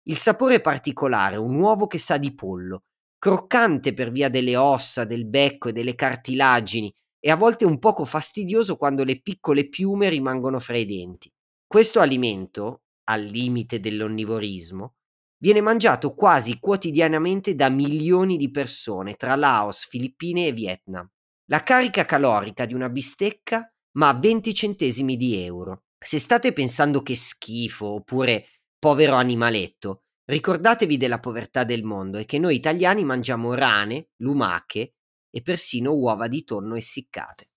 Il 0.05 0.17
sapore 0.17 0.57
è 0.57 0.61
particolare, 0.61 1.37
un 1.37 1.55
uovo 1.55 1.87
che 1.87 1.99
sa 1.99 2.17
di 2.17 2.35
pollo, 2.35 2.85
croccante 3.19 3.95
per 3.95 4.11
via 4.11 4.29
delle 4.29 4.57
ossa, 4.57 5.05
del 5.05 5.27
becco 5.27 5.69
e 5.69 5.73
delle 5.73 5.95
cartilagini 5.95 6.93
e 7.21 7.31
a 7.31 7.37
volte 7.37 7.65
un 7.65 7.79
poco 7.79 8.05
fastidioso 8.05 8.77
quando 8.77 9.05
le 9.05 9.21
piccole 9.21 9.69
piume 9.69 10.09
rimangono 10.09 10.59
fra 10.59 10.77
i 10.77 10.85
denti. 10.85 11.31
Questo 11.65 12.01
alimento, 12.01 12.82
al 13.05 13.23
limite 13.25 13.81
dell'onnivorismo, 13.81 14.97
viene 15.43 15.61
mangiato 15.61 16.15
quasi 16.15 16.59
quotidianamente 16.59 17.55
da 17.55 17.69
milioni 17.69 18.37
di 18.37 18.51
persone 18.51 19.15
tra 19.15 19.35
Laos, 19.35 19.87
Filippine 19.87 20.47
e 20.47 20.53
Vietnam. 20.53 21.09
La 21.47 21.63
carica 21.63 22.05
calorica 22.05 22.65
di 22.65 22.75
una 22.75 22.89
bistecca 22.89 23.67
ma 23.99 24.09
a 24.09 24.19
20 24.19 24.55
centesimi 24.55 25.17
di 25.17 25.37
euro. 25.37 25.85
Se 25.99 26.19
state 26.19 26.53
pensando 26.53 27.03
che 27.03 27.17
schifo 27.17 27.87
oppure 27.87 28.47
povero 28.79 29.15
animaletto, 29.15 30.05
ricordatevi 30.25 30.97
della 30.97 31.21
povertà 31.21 31.65
del 31.65 31.85
mondo 31.85 32.19
e 32.19 32.25
che 32.25 32.39
noi 32.39 32.55
italiani 32.55 33.05
mangiamo 33.05 33.55
rane, 33.55 34.11
lumache 34.17 34.95
e 35.31 35.43
persino 35.43 35.93
uova 35.93 36.29
di 36.29 36.45
tonno 36.45 36.77
essiccate. 36.77 37.52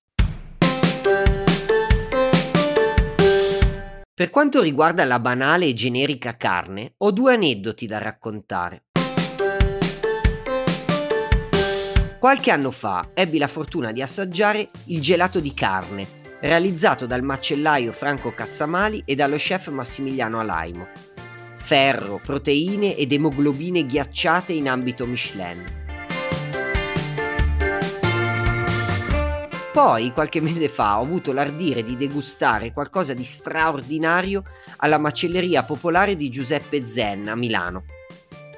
Per 4.18 4.30
quanto 4.30 4.62
riguarda 4.62 5.04
la 5.04 5.20
banale 5.20 5.66
e 5.66 5.74
generica 5.74 6.38
carne, 6.38 6.94
ho 7.00 7.12
due 7.12 7.34
aneddoti 7.34 7.86
da 7.86 7.98
raccontare. 7.98 8.86
Qualche 12.18 12.50
anno 12.50 12.72
fa 12.72 13.10
ebbi 13.14 13.38
la 13.38 13.50
fortuna 13.50 13.92
di 13.92 14.02
assaggiare 14.02 14.70
il 14.86 15.02
gelato 15.02 15.42
di 15.42 15.54
carne, 15.54 16.08
realizzato 16.40 17.06
dal 17.06 17.24
macellaio 17.24 17.92
Franco 17.92 18.34
Cazzamali 18.34 19.04
e 19.04 19.16
dallo 19.16 19.36
chef 19.36 19.68
Massimiliano 19.68 20.40
Alaimo. 20.40 20.88
Ferro, 21.58 22.22
proteine 22.24 22.96
ed 22.96 23.12
emoglobine 23.12 23.86
ghiacciate 23.86 24.54
in 24.54 24.70
ambito 24.70 25.06
Michelin. 25.06 25.85
Poi, 29.76 30.14
qualche 30.14 30.40
mese 30.40 30.70
fa, 30.70 31.00
ho 31.00 31.04
avuto 31.04 31.34
l'ardire 31.34 31.84
di 31.84 31.98
degustare 31.98 32.72
qualcosa 32.72 33.14
di 33.14 33.26
straordinario 33.26 34.42
alla 34.78 34.98
macelleria 34.98 35.64
popolare 35.64 36.16
di 36.16 36.30
Giuseppe 36.30 36.86
Zen 36.86 37.28
a 37.28 37.36
Milano. 37.36 37.84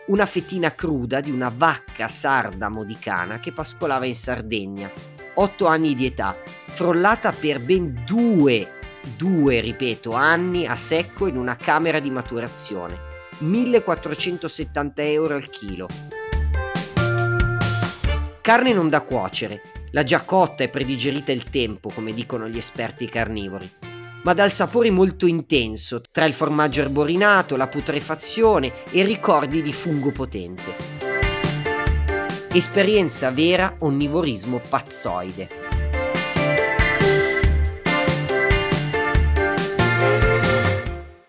Una 0.09 0.27
fettina 0.27 0.75
cruda 0.75 1.19
di 1.19 1.31
una 1.31 1.51
vacca 1.51 2.07
sarda 2.07 2.69
modicana 2.69 3.39
che 3.39 3.51
pascolava 3.51 4.05
in 4.05 4.13
Sardegna, 4.13 4.91
8 5.33 5.65
anni 5.65 5.95
di 5.95 6.05
età, 6.05 6.37
frollata 6.67 7.31
per 7.31 7.61
ben 7.61 8.03
due, 8.05 8.73
due, 9.17 9.59
ripeto, 9.59 10.11
anni 10.11 10.67
a 10.67 10.75
secco 10.75 11.25
in 11.25 11.35
una 11.35 11.55
camera 11.55 11.99
di 11.99 12.11
maturazione. 12.11 12.95
1470 13.39 15.01
euro 15.01 15.33
al 15.33 15.49
chilo. 15.49 15.87
Carne 18.39 18.71
non 18.71 18.87
da 18.87 19.01
cuocere, 19.01 19.61
la 19.91 20.03
già 20.03 20.21
cotta 20.23 20.63
e 20.63 20.69
predigerita 20.69 21.31
il 21.31 21.45
tempo, 21.45 21.89
come 21.89 22.13
dicono 22.13 22.47
gli 22.47 22.57
esperti 22.57 23.07
carnivori, 23.07 23.69
ma 24.23 24.33
dal 24.33 24.51
sapore 24.51 24.89
molto 24.89 25.25
intenso, 25.25 26.01
tra 26.11 26.25
il 26.25 26.33
formaggio 26.33 26.81
erborinato, 26.81 27.55
la 27.55 27.67
putrefazione 27.67 28.73
e 28.91 29.03
ricordi 29.03 29.61
di 29.61 29.71
fungo 29.71 30.11
potente. 30.11 30.75
Esperienza 32.51 33.29
vera 33.31 33.75
onnivorismo 33.79 34.59
pazzoide. 34.67 35.49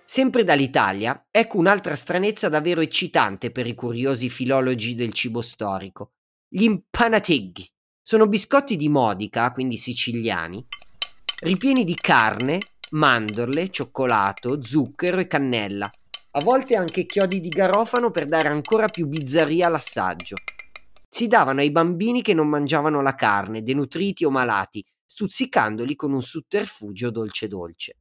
Sempre 0.05 0.43
dall'Italia, 0.43 1.29
ecco 1.31 1.59
un'altra 1.59 1.95
stranezza 1.95 2.49
davvero 2.49 2.81
eccitante 2.81 3.53
per 3.53 3.69
i 3.69 3.75
curiosi 3.75 4.29
filologi 4.29 4.97
del 4.97 5.13
cibo 5.13 5.41
storico. 5.43 6.15
Gli 6.49 6.65
impanateghi. 6.65 7.71
Sono 8.09 8.27
biscotti 8.27 8.79
di 8.79 8.89
Modica, 8.89 9.53
quindi 9.53 9.77
siciliani, 9.77 10.67
ripieni 11.41 11.85
di 11.85 11.95
carne, 11.95 12.59
mandorle, 12.93 13.69
cioccolato, 13.69 14.65
zucchero 14.65 15.19
e 15.19 15.27
cannella, 15.27 15.91
a 16.31 16.41
volte 16.41 16.75
anche 16.75 17.05
chiodi 17.05 17.39
di 17.39 17.51
garofano 17.51 18.11
per 18.11 18.25
dare 18.25 18.49
ancora 18.49 18.89
più 18.89 19.07
bizzarria 19.09 19.67
all'assaggio. 19.67 20.37
Si 21.07 21.27
davano 21.27 21.61
ai 21.61 21.71
bambini 21.71 22.23
che 22.23 22.33
non 22.33 22.49
mangiavano 22.49 23.03
la 23.03 23.15
carne, 23.15 23.63
denutriti 23.63 24.25
o 24.25 24.31
malati, 24.31 24.83
stuzzicandoli 25.05 25.95
con 25.95 26.11
un 26.11 26.23
sotterfugio 26.23 27.11
dolce 27.11 27.47
dolce. 27.47 27.97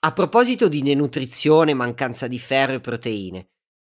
A 0.00 0.12
proposito 0.12 0.66
di 0.66 0.82
denutrizione, 0.82 1.74
mancanza 1.74 2.26
di 2.26 2.40
ferro 2.40 2.72
e 2.72 2.80
proteine, 2.80 3.50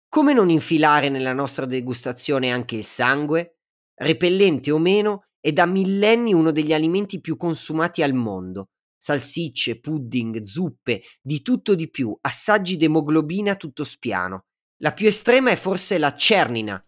come 0.08 0.32
non 0.32 0.48
infilare 0.48 1.10
nella 1.10 1.34
nostra 1.34 1.66
degustazione 1.66 2.50
anche 2.50 2.76
il 2.76 2.84
sangue? 2.84 3.55
Repellente 3.96 4.70
o 4.70 4.78
meno, 4.78 5.26
è 5.40 5.52
da 5.52 5.66
millenni 5.66 6.32
uno 6.32 6.50
degli 6.50 6.72
alimenti 6.72 7.20
più 7.20 7.36
consumati 7.36 8.02
al 8.02 8.14
mondo. 8.14 8.70
Salsicce, 8.98 9.80
pudding, 9.80 10.42
zuppe, 10.44 11.02
di 11.20 11.42
tutto 11.42 11.74
di 11.74 11.88
più, 11.88 12.16
assaggi 12.22 12.76
d'emoglobina 12.76 13.54
tutto 13.54 13.84
spiano. 13.84 14.44
La 14.78 14.92
più 14.92 15.06
estrema 15.06 15.50
è 15.50 15.56
forse 15.56 15.98
la 15.98 16.14
cernina, 16.14 16.82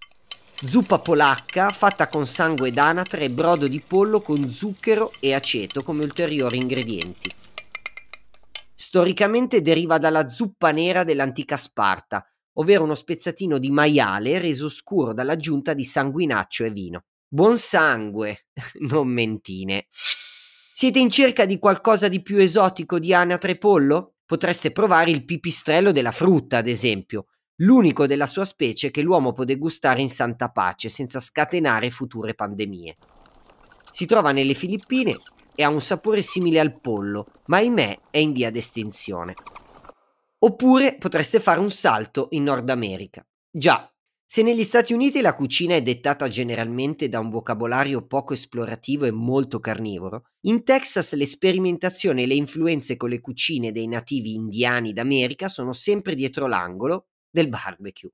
zuppa 0.67 0.99
polacca 0.99 1.71
fatta 1.71 2.09
con 2.09 2.27
sangue 2.27 2.73
d'anatre 2.73 3.25
e 3.25 3.31
brodo 3.31 3.69
di 3.69 3.81
pollo 3.81 4.21
con 4.21 4.51
zucchero 4.51 5.13
e 5.21 5.33
aceto 5.33 5.83
come 5.83 6.03
ulteriori 6.03 6.57
ingredienti. 6.57 7.33
Storicamente 8.75 9.63
deriva 9.63 9.99
dalla 9.99 10.29
zuppa 10.29 10.73
nera 10.73 11.05
dell'antica 11.05 11.57
Sparta, 11.57 12.27
ovvero 12.59 12.85
uno 12.85 12.95
spezzatino 12.95 13.59
di 13.59 13.71
maiale 13.71 14.39
reso 14.39 14.69
scuro 14.69 15.13
dall'aggiunta 15.13 15.75
di 15.75 15.85
sanguinaccio 15.85 16.65
e 16.65 16.71
vino. 16.71 17.05
Buon 17.29 17.59
sangue, 17.59 18.47
non 18.89 19.09
mentine. 19.09 19.87
Siete 20.73 20.99
in 20.99 21.11
cerca 21.11 21.45
di 21.45 21.59
qualcosa 21.59 22.09
di 22.09 22.23
più 22.23 22.39
esotico 22.39 22.99
di 22.99 23.13
anatre 23.13 23.57
pollo? 23.57 24.15
Potreste 24.25 24.71
provare 24.71 25.11
il 25.11 25.25
pipistrello 25.25 25.91
della 25.91 26.13
frutta, 26.13 26.59
ad 26.59 26.69
esempio, 26.69 27.27
l'unico 27.57 28.07
della 28.07 28.27
sua 28.27 28.45
specie 28.45 28.91
che 28.91 29.03
l'uomo 29.03 29.33
può 29.33 29.45
degustare 29.45 30.01
in 30.01 30.11
santa 30.11 30.51
pace 30.51 30.89
senza 30.89 31.19
scatenare 31.19 31.91
future 31.91 32.35
pandemie. 32.35 32.97
Si 33.91 34.07
trova 34.07 34.33
nelle 34.33 34.55
Filippine 34.55 35.17
e 35.55 35.65
ha 35.65 35.69
un 35.69 35.81
sapore 35.81 36.23
simile 36.23 36.61
al 36.61 36.79
pollo, 36.79 37.27
ma 37.47 37.57
ahimè 37.57 37.99
è 38.11 38.19
in 38.19 38.33
via 38.33 38.51
d'estinzione. 38.51 39.35
Oppure 40.41 40.97
potreste 40.99 41.41
fare 41.41 41.59
un 41.59 41.71
salto 41.71 42.29
in 42.31 42.45
Nord 42.45 42.71
America. 42.71 43.27
Già, 43.51 43.93
se 44.25 44.43
negli 44.43 44.63
Stati 44.63 44.93
Uniti 44.93 45.21
la 45.21 45.35
cucina 45.35 45.75
è 45.75 45.83
dettata 45.83 46.29
generalmente 46.29 47.09
da 47.09 47.19
un 47.19 47.29
vocabolario 47.29 48.07
poco 48.07 48.35
esplorativo 48.35 49.05
e 49.05 49.11
molto 49.11 49.59
carnivoro, 49.59 50.27
in 50.43 50.63
Texas 50.63 51.15
le 51.15 51.27
sperimentazioni 51.27 52.23
e 52.23 52.27
le 52.27 52.35
influenze 52.35 52.97
con 52.97 53.09
le 53.09 53.21
cucine 53.21 53.73
dei 53.73 53.89
nativi 53.89 54.35
indiani 54.35 54.93
d'America 54.93 55.49
sono 55.49 55.73
sempre 55.73 56.15
dietro 56.15 56.47
l'angolo 56.47 57.07
del 57.31 57.49
barbecue. 57.49 58.11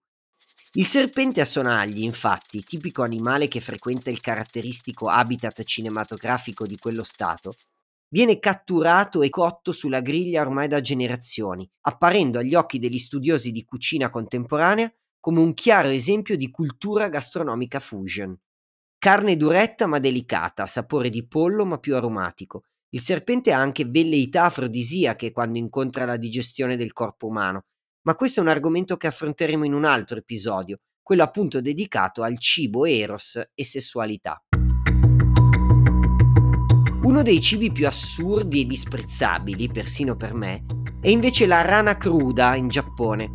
Il 0.76 0.86
serpente 0.86 1.40
a 1.40 1.44
sonagli, 1.44 2.04
infatti, 2.04 2.62
tipico 2.62 3.02
animale 3.02 3.48
che 3.48 3.60
frequenta 3.60 4.08
il 4.08 4.20
caratteristico 4.20 5.08
habitat 5.08 5.62
cinematografico 5.62 6.66
di 6.66 6.78
quello 6.78 7.04
stato, 7.04 7.54
viene 8.14 8.38
catturato 8.38 9.22
e 9.22 9.28
cotto 9.28 9.72
sulla 9.72 10.00
griglia 10.00 10.42
ormai 10.42 10.68
da 10.68 10.80
generazioni, 10.80 11.68
apparendo 11.80 12.38
agli 12.38 12.54
occhi 12.54 12.78
degli 12.78 13.00
studiosi 13.00 13.50
di 13.50 13.64
cucina 13.64 14.08
contemporanea 14.08 14.88
come 15.18 15.40
un 15.40 15.52
chiaro 15.52 15.88
esempio 15.88 16.36
di 16.36 16.48
cultura 16.48 17.08
gastronomica 17.08 17.80
fusion. 17.80 18.38
Carne 18.98 19.36
duretta 19.36 19.88
ma 19.88 19.98
delicata, 19.98 20.64
sapore 20.66 21.10
di 21.10 21.26
pollo 21.26 21.64
ma 21.64 21.78
più 21.78 21.96
aromatico. 21.96 22.66
Il 22.90 23.00
serpente 23.00 23.52
ha 23.52 23.58
anche 23.58 23.84
velleità 23.84 24.44
afrodisiache 24.44 25.32
quando 25.32 25.58
incontra 25.58 26.04
la 26.04 26.16
digestione 26.16 26.76
del 26.76 26.92
corpo 26.92 27.26
umano, 27.26 27.64
ma 28.02 28.14
questo 28.14 28.38
è 28.38 28.42
un 28.44 28.48
argomento 28.48 28.96
che 28.96 29.08
affronteremo 29.08 29.64
in 29.64 29.72
un 29.72 29.84
altro 29.84 30.18
episodio, 30.18 30.78
quello 31.02 31.24
appunto 31.24 31.60
dedicato 31.60 32.22
al 32.22 32.38
cibo 32.38 32.84
eros 32.84 33.42
e 33.54 33.64
sessualità. 33.64 34.40
Uno 37.14 37.22
dei 37.22 37.40
cibi 37.40 37.70
più 37.70 37.86
assurdi 37.86 38.62
e 38.62 38.66
disprezzabili, 38.66 39.68
persino 39.68 40.16
per 40.16 40.34
me, 40.34 40.64
è 41.00 41.08
invece 41.08 41.46
la 41.46 41.62
rana 41.62 41.96
cruda 41.96 42.56
in 42.56 42.66
Giappone. 42.66 43.30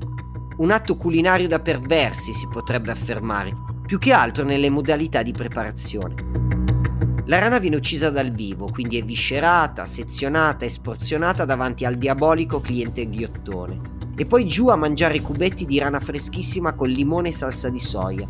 Un 0.57 0.71
atto 0.71 0.97
culinario 0.97 1.47
da 1.47 1.61
perversi, 1.61 2.33
si 2.33 2.45
potrebbe 2.49 2.91
affermare, 2.91 3.55
più 3.85 3.97
che 3.97 4.11
altro 4.11 4.43
nelle 4.43 4.69
modalità 4.69 5.23
di 5.23 5.31
preparazione. 5.31 7.23
La 7.27 7.39
rana 7.39 7.57
viene 7.57 7.77
uccisa 7.77 8.09
dal 8.09 8.33
vivo, 8.33 8.69
quindi 8.69 8.97
è 8.97 9.01
viscerata, 9.01 9.85
sezionata 9.85 10.65
e 10.65 10.69
sporzionata 10.69 11.45
davanti 11.45 11.85
al 11.85 11.95
diabolico 11.95 12.59
cliente 12.59 13.07
ghiottone. 13.07 13.79
e 14.17 14.25
poi 14.25 14.45
giù 14.45 14.67
a 14.67 14.75
mangiare 14.75 15.21
cubetti 15.21 15.65
di 15.65 15.79
rana 15.79 16.01
freschissima 16.01 16.73
con 16.73 16.89
limone 16.89 17.29
e 17.29 17.31
salsa 17.31 17.69
di 17.69 17.79
soia, 17.79 18.27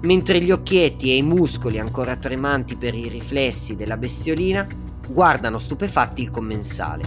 mentre 0.00 0.40
gli 0.40 0.50
occhietti 0.50 1.12
e 1.12 1.18
i 1.18 1.22
muscoli 1.22 1.78
ancora 1.78 2.16
tremanti 2.16 2.74
per 2.74 2.96
i 2.96 3.06
riflessi 3.06 3.76
della 3.76 3.96
bestiolina 3.96 4.86
guardano 5.08 5.58
stupefatti 5.58 6.22
il 6.22 6.30
commensale. 6.30 7.04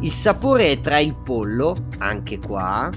Il 0.00 0.12
sapore 0.12 0.70
è 0.70 0.80
tra 0.80 0.98
il 0.98 1.14
pollo, 1.14 1.86
anche 1.98 2.38
qua, 2.38 2.90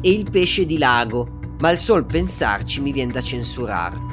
e 0.00 0.10
il 0.10 0.30
pesce 0.30 0.64
di 0.64 0.78
lago, 0.78 1.40
ma 1.58 1.68
al 1.68 1.78
sol 1.78 2.04
pensarci 2.04 2.80
mi 2.80 2.92
viene 2.92 3.12
da 3.12 3.20
censurare. 3.20 4.12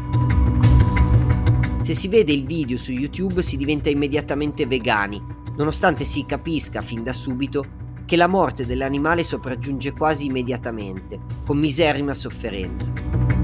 Se 1.82 1.94
si 1.94 2.08
vede 2.08 2.32
il 2.32 2.46
video 2.46 2.78
su 2.78 2.92
YouTube 2.92 3.42
si 3.42 3.58
diventa 3.58 3.90
immediatamente 3.90 4.66
vegani, 4.66 5.22
nonostante 5.56 6.04
si 6.04 6.26
capisca 6.26 6.82
fin 6.82 7.04
da 7.04 7.14
subito 7.14 7.80
che 8.06 8.16
la 8.16 8.28
morte 8.28 8.66
dell'animale 8.66 9.24
sopraggiunge 9.24 9.94
quasi 9.94 10.26
immediatamente, 10.26 11.20
con 11.46 11.58
miserrima 11.58 12.14
sofferenza. 12.14 13.41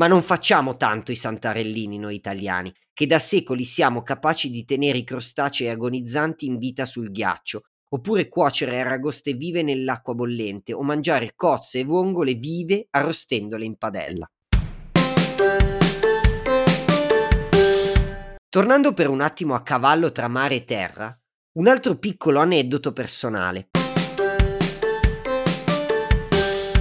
Ma 0.00 0.06
non 0.06 0.22
facciamo 0.22 0.78
tanto 0.78 1.12
i 1.12 1.14
santarellini 1.14 1.98
noi 1.98 2.14
italiani, 2.14 2.72
che 2.94 3.06
da 3.06 3.18
secoli 3.18 3.66
siamo 3.66 4.02
capaci 4.02 4.48
di 4.48 4.64
tenere 4.64 4.96
i 4.96 5.04
crostacei 5.04 5.68
agonizzanti 5.68 6.46
in 6.46 6.56
vita 6.56 6.86
sul 6.86 7.10
ghiaccio, 7.10 7.64
oppure 7.90 8.30
cuocere 8.30 8.80
aragoste 8.80 9.34
vive 9.34 9.62
nell'acqua 9.62 10.14
bollente 10.14 10.72
o 10.72 10.82
mangiare 10.82 11.34
cozze 11.36 11.80
e 11.80 11.84
vongole 11.84 12.32
vive 12.32 12.86
arrostendole 12.88 13.66
in 13.66 13.76
padella. 13.76 14.26
Tornando 18.48 18.94
per 18.94 19.10
un 19.10 19.20
attimo 19.20 19.54
a 19.54 19.62
cavallo 19.62 20.12
tra 20.12 20.28
mare 20.28 20.54
e 20.54 20.64
terra, 20.64 21.14
un 21.58 21.68
altro 21.68 21.98
piccolo 21.98 22.40
aneddoto 22.40 22.94
personale. 22.94 23.68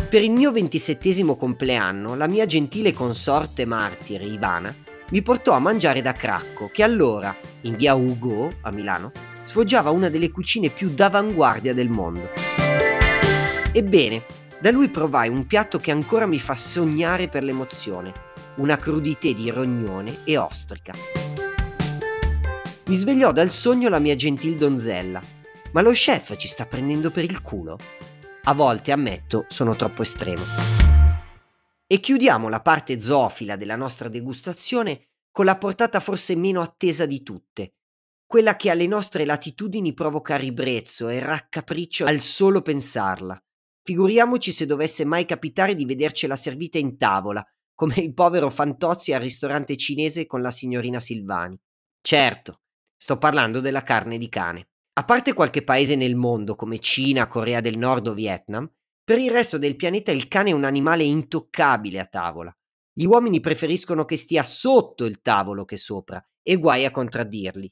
Per 0.09 0.23
il 0.23 0.31
mio 0.31 0.51
ventisettesimo 0.51 1.35
compleanno, 1.35 2.15
la 2.15 2.25
mia 2.25 2.47
gentile 2.47 2.93
consorte 2.93 3.63
martire 3.65 4.25
Ivana 4.25 4.75
mi 5.11 5.21
portò 5.21 5.51
a 5.51 5.59
mangiare 5.59 6.01
da 6.01 6.13
Cracco, 6.13 6.71
che 6.73 6.81
allora, 6.81 7.35
in 7.61 7.75
via 7.75 7.93
Ugo, 7.93 8.51
a 8.61 8.71
Milano, 8.71 9.11
sfoggiava 9.43 9.91
una 9.91 10.09
delle 10.09 10.31
cucine 10.31 10.69
più 10.69 10.89
d'avanguardia 10.89 11.75
del 11.75 11.89
mondo. 11.89 12.27
Ebbene, 13.71 14.23
da 14.59 14.71
lui 14.71 14.89
provai 14.89 15.29
un 15.29 15.45
piatto 15.45 15.77
che 15.77 15.91
ancora 15.91 16.25
mi 16.25 16.39
fa 16.39 16.55
sognare 16.55 17.27
per 17.27 17.43
l'emozione, 17.43 18.11
una 18.55 18.77
crudité 18.77 19.35
di 19.35 19.51
rognone 19.51 20.21
e 20.23 20.37
ostrica. 20.37 20.93
Mi 22.87 22.95
svegliò 22.95 23.31
dal 23.31 23.51
sogno 23.51 23.89
la 23.89 23.99
mia 23.99 24.15
gentil 24.15 24.55
donzella. 24.55 25.21
Ma 25.71 25.81
lo 25.81 25.91
chef 25.91 26.35
ci 26.35 26.47
sta 26.47 26.65
prendendo 26.65 27.11
per 27.11 27.25
il 27.25 27.41
culo? 27.41 27.77
A 28.43 28.53
volte, 28.53 28.91
ammetto, 28.91 29.45
sono 29.47 29.75
troppo 29.75 30.01
estremo. 30.01 30.43
E 31.85 31.99
chiudiamo 31.99 32.49
la 32.49 32.61
parte 32.61 33.01
zoofila 33.01 33.55
della 33.55 33.75
nostra 33.75 34.09
degustazione 34.09 35.07
con 35.31 35.45
la 35.45 35.57
portata 35.57 35.99
forse 35.99 36.35
meno 36.35 36.61
attesa 36.61 37.05
di 37.05 37.21
tutte, 37.23 37.75
quella 38.25 38.55
che 38.55 38.69
alle 38.69 38.87
nostre 38.87 39.25
latitudini 39.25 39.93
provoca 39.93 40.35
ribrezzo 40.35 41.09
e 41.09 41.19
raccapriccio 41.19 42.05
al 42.05 42.19
solo 42.19 42.61
pensarla. 42.61 43.41
Figuriamoci 43.83 44.51
se 44.51 44.65
dovesse 44.65 45.05
mai 45.05 45.25
capitare 45.25 45.75
di 45.75 45.85
vedercela 45.85 46.35
servita 46.35 46.77
in 46.77 46.97
tavola, 46.97 47.45
come 47.73 47.95
il 47.97 48.13
povero 48.13 48.49
Fantozzi 48.49 49.13
al 49.13 49.21
ristorante 49.21 49.77
cinese 49.77 50.25
con 50.25 50.41
la 50.41 50.51
signorina 50.51 50.99
Silvani. 50.99 51.59
Certo, 52.01 52.61
Sto 53.01 53.17
parlando 53.17 53.61
della 53.61 53.81
carne 53.81 54.17
di 54.17 54.27
cane. 54.27 54.68
A 54.99 55.05
parte 55.05 55.31
qualche 55.31 55.63
paese 55.63 55.95
nel 55.95 56.17
mondo 56.17 56.57
come 56.57 56.77
Cina, 56.77 57.27
Corea 57.27 57.61
del 57.61 57.77
Nord 57.77 58.07
o 58.07 58.13
Vietnam, 58.13 58.69
per 59.01 59.17
il 59.17 59.31
resto 59.31 59.57
del 59.57 59.77
pianeta 59.77 60.11
il 60.11 60.27
cane 60.27 60.49
è 60.49 60.53
un 60.53 60.65
animale 60.65 61.05
intoccabile 61.05 62.01
a 62.01 62.05
tavola. 62.05 62.53
Gli 62.91 63.05
uomini 63.05 63.39
preferiscono 63.39 64.03
che 64.03 64.17
stia 64.17 64.43
sotto 64.43 65.05
il 65.05 65.21
tavolo 65.21 65.63
che 65.63 65.77
sopra, 65.77 66.21
e 66.43 66.57
guai 66.57 66.83
a 66.83 66.91
contraddirli. 66.91 67.71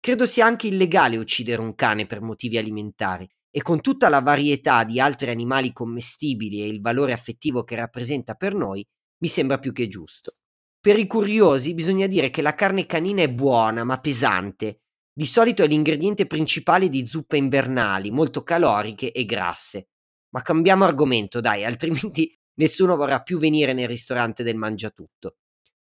Credo 0.00 0.26
sia 0.26 0.44
anche 0.44 0.66
illegale 0.66 1.18
uccidere 1.18 1.62
un 1.62 1.76
cane 1.76 2.04
per 2.04 2.20
motivi 2.20 2.58
alimentari, 2.58 3.28
e 3.48 3.62
con 3.62 3.80
tutta 3.80 4.08
la 4.08 4.20
varietà 4.20 4.82
di 4.82 4.98
altri 4.98 5.30
animali 5.30 5.72
commestibili 5.72 6.62
e 6.62 6.66
il 6.66 6.80
valore 6.80 7.12
affettivo 7.12 7.62
che 7.62 7.76
rappresenta 7.76 8.34
per 8.34 8.56
noi, 8.56 8.84
mi 9.18 9.28
sembra 9.28 9.60
più 9.60 9.70
che 9.70 9.86
giusto. 9.86 10.32
Per 10.80 10.98
i 10.98 11.06
curiosi 11.06 11.74
bisogna 11.74 12.08
dire 12.08 12.28
che 12.30 12.42
la 12.42 12.56
carne 12.56 12.86
canina 12.86 13.22
è 13.22 13.30
buona 13.32 13.84
ma 13.84 14.00
pesante. 14.00 14.80
Di 15.18 15.24
solito 15.24 15.62
è 15.62 15.66
l'ingrediente 15.66 16.26
principale 16.26 16.90
di 16.90 17.06
zuppe 17.06 17.38
invernali, 17.38 18.10
molto 18.10 18.42
caloriche 18.42 19.12
e 19.12 19.24
grasse. 19.24 19.88
Ma 20.34 20.42
cambiamo 20.42 20.84
argomento, 20.84 21.40
dai, 21.40 21.64
altrimenti 21.64 22.38
nessuno 22.60 22.96
vorrà 22.96 23.22
più 23.22 23.38
venire 23.38 23.72
nel 23.72 23.88
ristorante 23.88 24.42
del 24.42 24.56
Mangiatutto. 24.56 25.36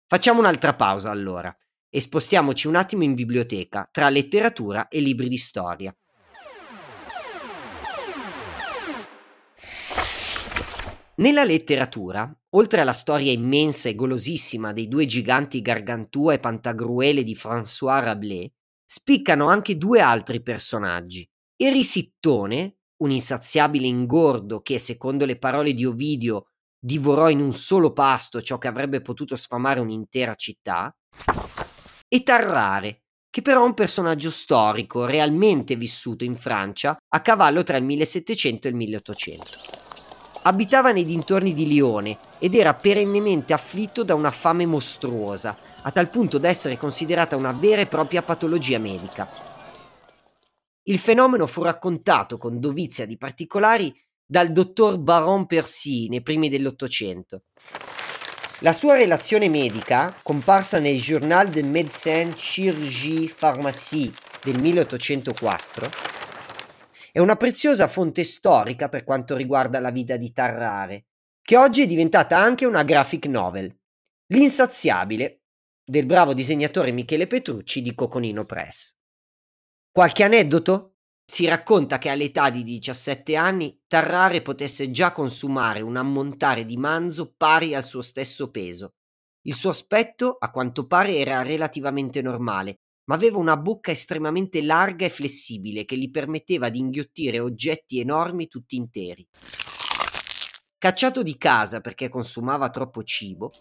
Facciamo 0.07 0.39
un'altra 0.39 0.75
pausa 0.75 1.09
allora 1.09 1.53
e 1.89 1.99
spostiamoci 1.99 2.67
un 2.67 2.75
attimo 2.75 3.03
in 3.03 3.15
biblioteca, 3.15 3.89
tra 3.91 4.07
letteratura 4.07 4.87
e 4.87 5.01
libri 5.01 5.27
di 5.27 5.37
storia. 5.37 5.93
Nella 11.15 11.43
letteratura, 11.43 12.33
oltre 12.51 12.79
alla 12.79 12.93
storia 12.93 13.33
immensa 13.33 13.89
e 13.89 13.95
golosissima 13.95 14.71
dei 14.71 14.87
due 14.87 15.05
giganti 15.05 15.61
Gargantua 15.61 16.31
e 16.31 16.39
Pantagruele 16.39 17.23
di 17.23 17.35
François 17.35 18.01
Rabelais, 18.01 18.51
spiccano 18.89 19.47
anche 19.47 19.77
due 19.77 19.99
altri 19.99 20.41
personaggi. 20.41 21.27
Erisittone, 21.55 22.77
un 23.03 23.11
insaziabile 23.11 23.85
ingordo 23.85 24.61
che, 24.61 24.79
secondo 24.79 25.25
le 25.25 25.37
parole 25.37 25.73
di 25.73 25.85
Ovidio, 25.85 26.45
divorò 26.79 27.29
in 27.29 27.41
un 27.41 27.51
solo 27.51 27.91
pasto 27.91 28.41
ciò 28.41 28.57
che 28.57 28.67
avrebbe 28.67 29.01
potuto 29.01 29.35
sfamare 29.35 29.81
un'intera 29.81 30.35
città, 30.35 30.95
e 32.07 32.23
Tarrare, 32.23 33.01
che 33.29 33.41
però 33.41 33.63
è 33.63 33.65
un 33.65 33.73
personaggio 33.73 34.31
storico 34.31 35.05
realmente 35.05 35.75
vissuto 35.75 36.23
in 36.23 36.37
Francia 36.37 36.97
a 37.07 37.21
cavallo 37.21 37.63
tra 37.63 37.75
il 37.75 37.83
1700 37.83 38.67
e 38.67 38.69
il 38.69 38.77
1800. 38.77 39.76
Abitava 40.47 40.93
nei 40.93 41.03
dintorni 41.03 41.53
di 41.53 41.67
Lione 41.67 42.17
ed 42.39 42.55
era 42.55 42.73
perennemente 42.73 43.51
afflitto 43.51 44.05
da 44.05 44.15
una 44.15 44.31
fame 44.31 44.65
mostruosa, 44.65 45.57
a 45.81 45.91
tal 45.91 46.09
punto 46.09 46.37
da 46.37 46.47
essere 46.47 46.77
considerata 46.77 47.35
una 47.35 47.51
vera 47.51 47.81
e 47.81 47.85
propria 47.85 48.21
patologia 48.21 48.79
medica. 48.79 49.29
Il 50.83 50.99
fenomeno 50.99 51.47
fu 51.47 51.63
raccontato 51.63 52.37
con 52.37 52.61
dovizia 52.61 53.05
di 53.05 53.17
particolari 53.17 53.93
dal 54.25 54.53
dottor 54.53 54.97
Baron 54.99 55.47
Percy 55.47 56.07
nei 56.07 56.21
primi 56.21 56.47
dell'Ottocento. 56.47 57.41
La 58.59 58.71
sua 58.71 58.95
relazione 58.95 59.49
medica, 59.49 60.15
comparsa 60.23 60.79
nel 60.79 60.97
Journal 60.97 61.49
de 61.49 61.61
Médecins 61.61 62.33
Chirurgie 62.41 63.33
Pharmacie 63.37 64.13
del 64.43 64.61
1804, 64.61 65.89
è 67.17 67.19
una 67.19 67.35
preziosa 67.35 67.87
fonte 67.87 68.23
storica 68.23 68.89
per 68.89 69.03
quanto 69.03 69.35
riguarda 69.35 69.79
la 69.79 69.89
vita 69.89 70.17
di 70.17 70.31
Tarrare, 70.31 71.07
che 71.41 71.57
oggi 71.57 71.81
è 71.81 71.87
diventata 71.87 72.37
anche 72.37 72.67
una 72.67 72.83
graphic 72.83 73.25
novel. 73.25 73.75
L'insaziabile 74.27 75.45
del 75.83 76.05
bravo 76.05 76.35
disegnatore 76.35 76.91
Michele 76.91 77.25
Petrucci 77.25 77.81
di 77.81 77.95
Coconino 77.95 78.45
Press. 78.45 78.95
Qualche 79.91 80.23
aneddoto? 80.25 80.97
Si 81.25 81.47
racconta 81.47 81.97
che 81.97 82.09
all'età 82.09 82.51
di 82.51 82.61
17 82.61 83.35
anni 83.35 83.81
Tarrare 83.87 84.43
potesse 84.43 84.91
già 84.91 85.11
consumare 85.11 85.81
un 85.81 85.95
ammontare 85.95 86.65
di 86.65 86.77
manzo 86.77 87.33
pari 87.35 87.73
al 87.73 87.83
suo 87.83 88.03
stesso 88.03 88.51
peso. 88.51 88.93
Il 89.47 89.55
suo 89.55 89.71
aspetto, 89.71 90.37
a 90.39 90.51
quanto 90.51 90.85
pare, 90.85 91.15
era 91.15 91.41
relativamente 91.41 92.21
normale 92.21 92.81
ma 93.07 93.15
aveva 93.15 93.37
una 93.37 93.57
bocca 93.57 93.91
estremamente 93.91 94.61
larga 94.61 95.05
e 95.05 95.09
flessibile 95.09 95.85
che 95.85 95.97
gli 95.97 96.11
permetteva 96.11 96.69
di 96.69 96.79
inghiottire 96.79 97.39
oggetti 97.39 97.99
enormi 97.99 98.47
tutti 98.47 98.75
interi. 98.75 99.25
Cacciato 100.77 101.23
di 101.23 101.37
casa 101.37 101.79
perché 101.79 102.09
consumava 102.09 102.69
troppo 102.69 103.03
cibo, 103.03 103.51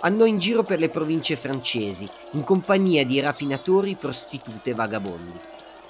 andò 0.00 0.26
in 0.26 0.38
giro 0.38 0.64
per 0.64 0.80
le 0.80 0.90
province 0.90 1.36
francesi 1.36 2.08
in 2.32 2.44
compagnia 2.44 3.06
di 3.06 3.20
rapinatori, 3.20 3.94
prostitute 3.94 4.70
e 4.70 4.74
vagabondi, 4.74 5.34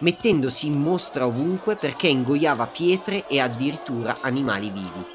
mettendosi 0.01 0.67
in 0.67 0.79
mostra 0.79 1.27
ovunque 1.27 1.77
perché 1.77 2.09
ingoiava 2.09 2.67
pietre 2.67 3.27
e 3.27 3.41
addirittura 3.41 4.19
animali 4.21 4.71
vivi. 4.71 5.07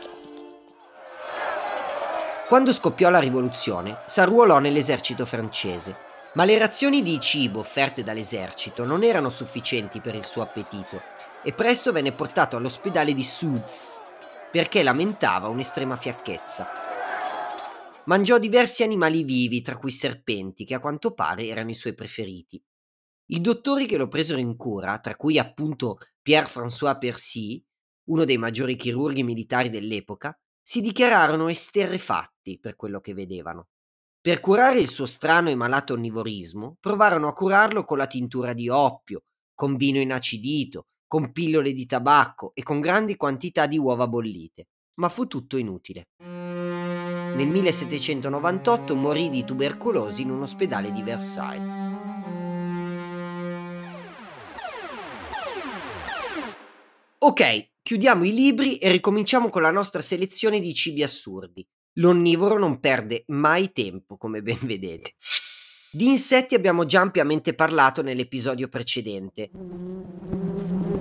Quando 2.47 2.73
scoppiò 2.73 3.09
la 3.09 3.19
rivoluzione, 3.19 3.99
s'arruolò 4.05 4.59
nell'esercito 4.59 5.25
francese 5.25 6.06
ma 6.37 6.45
le 6.45 6.59
razioni 6.59 7.01
di 7.01 7.19
cibo 7.19 7.61
offerte 7.61 8.03
dall'esercito 8.03 8.85
non 8.85 9.03
erano 9.03 9.31
sufficienti 9.31 9.99
per 10.01 10.13
il 10.13 10.23
suo 10.23 10.43
appetito 10.43 11.01
e 11.43 11.51
presto 11.51 11.91
venne 11.91 12.11
portato 12.11 12.57
all'ospedale 12.57 13.15
di 13.15 13.23
Suds 13.23 13.97
perché 14.51 14.83
lamentava 14.83 15.47
un'estrema 15.47 15.97
fiacchezza. 15.97 16.67
Mangiò 18.05 18.37
diversi 18.37 18.83
animali 18.83 19.23
vivi, 19.23 19.63
tra 19.63 19.77
cui 19.77 19.89
serpenti, 19.89 20.63
che 20.63 20.75
a 20.75 20.79
quanto 20.79 21.15
pare 21.15 21.47
erano 21.47 21.71
i 21.71 21.75
suoi 21.75 21.95
preferiti. 21.95 22.63
I 23.29 23.41
dottori 23.41 23.87
che 23.87 23.97
lo 23.97 24.07
presero 24.07 24.39
in 24.39 24.55
cura, 24.55 24.99
tra 24.99 25.15
cui 25.15 25.39
appunto 25.39 25.97
Pierre-François 26.21 26.99
Percy, 26.99 27.61
uno 28.09 28.25
dei 28.25 28.37
maggiori 28.37 28.75
chirurghi 28.75 29.23
militari 29.23 29.71
dell'epoca, 29.71 30.37
si 30.61 30.81
dichiararono 30.81 31.49
esterrefatti 31.49 32.59
per 32.59 32.75
quello 32.75 33.01
che 33.01 33.15
vedevano. 33.15 33.69
Per 34.27 34.41
curare 34.41 34.81
il 34.81 34.89
suo 34.89 35.05
strano 35.05 35.49
e 35.49 35.55
malato 35.55 35.93
onnivorismo, 35.93 36.75
provarono 36.81 37.29
a 37.29 37.33
curarlo 37.33 37.85
con 37.85 37.97
la 37.97 38.07
tintura 38.07 38.51
di 38.51 38.67
oppio, 38.67 39.21
con 39.55 39.77
vino 39.77 39.99
inacidito, 39.99 40.87
con 41.07 41.31
pillole 41.31 41.71
di 41.71 41.85
tabacco 41.85 42.51
e 42.53 42.61
con 42.61 42.81
grandi 42.81 43.15
quantità 43.15 43.67
di 43.67 43.77
uova 43.77 44.05
bollite, 44.05 44.65
ma 44.95 45.07
fu 45.07 45.27
tutto 45.27 45.55
inutile. 45.55 46.07
Nel 46.17 47.47
1798 47.47 48.95
morì 48.95 49.29
di 49.29 49.45
tubercolosi 49.45 50.23
in 50.23 50.31
un 50.31 50.41
ospedale 50.41 50.91
di 50.91 51.03
Versailles. 51.03 51.85
Ok, 57.19 57.69
chiudiamo 57.81 58.25
i 58.25 58.33
libri 58.33 58.75
e 58.75 58.91
ricominciamo 58.91 59.47
con 59.47 59.61
la 59.61 59.71
nostra 59.71 60.01
selezione 60.01 60.59
di 60.59 60.73
cibi 60.73 61.01
assurdi. 61.01 61.65
L'onnivoro 61.99 62.59
non 62.59 62.79
perde 62.79 63.23
mai 63.27 63.71
tempo, 63.71 64.17
come 64.17 64.43
ben 64.43 64.59
vedete. 64.61 65.13
Di 65.91 66.09
insetti 66.09 66.53
abbiamo 66.53 66.85
già 66.85 67.01
ampiamente 67.01 67.53
parlato 67.55 68.03
nell'episodio 68.03 68.67
precedente, 68.67 69.49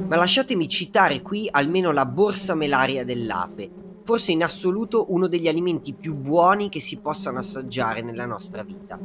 ma 0.06 0.16
lasciatemi 0.16 0.66
citare 0.68 1.20
qui 1.20 1.48
almeno 1.50 1.92
la 1.92 2.06
borsa 2.06 2.54
melaria 2.54 3.04
dell'ape, 3.04 3.70
forse 4.04 4.32
in 4.32 4.42
assoluto 4.42 5.12
uno 5.12 5.26
degli 5.26 5.48
alimenti 5.48 5.92
più 5.92 6.14
buoni 6.14 6.70
che 6.70 6.80
si 6.80 6.98
possano 6.98 7.40
assaggiare 7.40 8.00
nella 8.00 8.24
nostra 8.24 8.62
vita. 8.62 8.98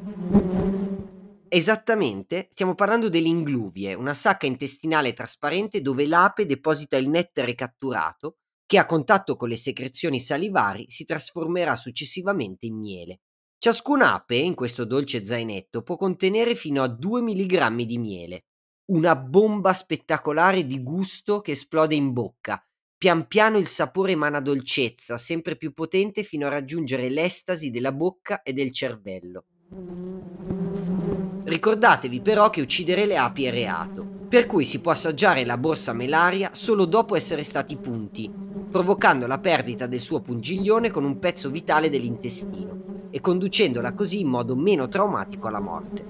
Esattamente, 1.50 2.48
stiamo 2.52 2.74
parlando 2.74 3.10
dell'ingluvie, 3.10 3.96
una 3.96 4.14
sacca 4.14 4.46
intestinale 4.46 5.12
trasparente 5.12 5.82
dove 5.82 6.08
l'ape 6.08 6.46
deposita 6.46 6.96
il 6.96 7.10
nettare 7.10 7.54
catturato 7.54 8.38
che 8.72 8.78
a 8.78 8.86
contatto 8.86 9.36
con 9.36 9.50
le 9.50 9.58
secrezioni 9.58 10.22
salivari 10.22 10.86
si 10.88 11.04
trasformerà 11.04 11.76
successivamente 11.76 12.68
in 12.68 12.78
miele. 12.80 13.20
Ciascun 13.58 14.02
ape 14.02 14.38
in 14.38 14.56
questo 14.56 14.86
dolce 14.86 15.26
zainetto 15.26 15.82
può 15.82 15.98
contenere 15.98 16.56
fino 16.56 16.82
a 16.82 16.88
2 16.88 17.22
mg 17.22 17.82
di 17.82 17.98
miele, 17.98 18.46
una 18.92 19.18
bomba 19.18 19.74
spettacolare 19.74 20.66
di 20.66 20.82
gusto 20.82 21.42
che 21.42 21.52
esplode 21.52 21.96
in 21.96 22.14
bocca. 22.14 22.66
Pian 22.98 23.28
piano 23.28 23.58
il 23.58 23.68
sapore 23.68 24.14
emana 24.14 24.40
dolcezza, 24.40 25.18
sempre 25.18 25.58
più 25.58 25.74
potente 25.74 26.24
fino 26.24 26.48
a 26.48 26.52
raggiungere 26.52 27.10
l'estasi 27.10 27.72
della 27.72 27.92
bocca 27.92 28.42
e 28.42 28.54
del 28.54 28.72
cervello. 28.72 29.48
Ricordatevi 31.44 32.22
però 32.22 32.50
che 32.50 32.62
uccidere 32.62 33.06
le 33.06 33.18
api 33.18 33.44
è 33.44 33.52
reato, 33.52 34.21
per 34.32 34.46
cui 34.46 34.64
si 34.64 34.80
può 34.80 34.94
assaggiare 34.94 35.44
la 35.44 35.58
borsa 35.58 35.92
melaria 35.92 36.52
solo 36.54 36.86
dopo 36.86 37.18
essere 37.18 37.44
stati 37.44 37.76
punti, 37.76 38.32
provocando 38.72 39.28
la 39.28 39.40
perdita 39.40 39.88
del 39.88 40.00
suo 40.00 40.22
pungiglione 40.22 40.90
con 40.90 41.04
un 41.04 41.20
pezzo 41.20 41.50
vitale 41.50 41.90
dell'intestino 41.90 43.10
e 43.10 43.20
conducendola 43.20 43.92
così 43.92 44.22
in 44.22 44.30
modo 44.30 44.56
meno 44.56 44.88
traumatico 44.88 45.50
alla 45.50 45.60
morte. 45.60 46.06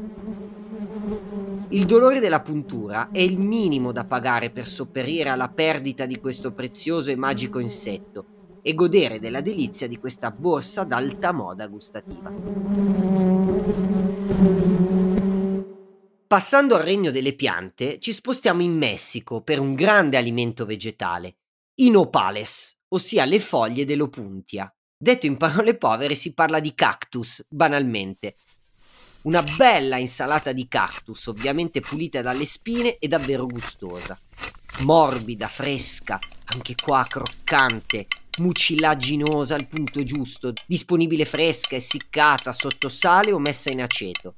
Il 1.69 1.87
dolore 1.87 2.19
della 2.19 2.41
puntura 2.41 3.09
è 3.11 3.17
il 3.17 3.39
minimo 3.39 3.91
da 3.91 4.05
pagare 4.05 4.51
per 4.51 4.67
sopperire 4.67 5.29
alla 5.29 5.49
perdita 5.49 6.05
di 6.05 6.19
questo 6.19 6.51
prezioso 6.51 7.09
e 7.09 7.15
magico 7.15 7.57
insetto 7.57 8.25
e 8.61 8.75
godere 8.75 9.19
della 9.19 9.41
delizia 9.41 9.87
di 9.87 9.97
questa 9.97 10.29
borsa 10.29 10.83
d'alta 10.83 11.31
moda 11.31 11.65
gustativa. 11.65 12.31
Passando 16.31 16.77
al 16.77 16.83
regno 16.83 17.11
delle 17.11 17.33
piante, 17.33 17.99
ci 17.99 18.13
spostiamo 18.13 18.61
in 18.61 18.71
Messico 18.71 19.41
per 19.41 19.59
un 19.59 19.73
grande 19.73 20.15
alimento 20.15 20.65
vegetale, 20.65 21.39
i 21.81 21.89
nopales, 21.89 22.83
ossia 22.87 23.25
le 23.25 23.37
foglie 23.37 23.83
dell'opuntia. 23.83 24.73
Detto 24.97 25.25
in 25.25 25.35
parole 25.35 25.75
povere 25.75 26.15
si 26.15 26.33
parla 26.33 26.61
di 26.61 26.73
cactus, 26.73 27.43
banalmente. 27.49 28.37
Una 29.23 29.43
bella 29.43 29.97
insalata 29.97 30.53
di 30.53 30.69
cactus, 30.69 31.25
ovviamente 31.25 31.81
pulita 31.81 32.21
dalle 32.21 32.45
spine 32.45 32.95
e 32.97 33.09
davvero 33.09 33.45
gustosa. 33.45 34.17
Morbida, 34.83 35.49
fresca, 35.49 36.17
anche 36.45 36.75
qua 36.81 37.05
croccante, 37.09 38.07
mucillaginosa 38.37 39.55
al 39.55 39.67
punto 39.67 40.01
giusto, 40.05 40.53
disponibile 40.65 41.25
fresca, 41.25 41.75
essiccata, 41.75 42.53
sotto 42.53 42.87
sale 42.87 43.33
o 43.33 43.37
messa 43.37 43.69
in 43.69 43.81
aceto. 43.81 44.33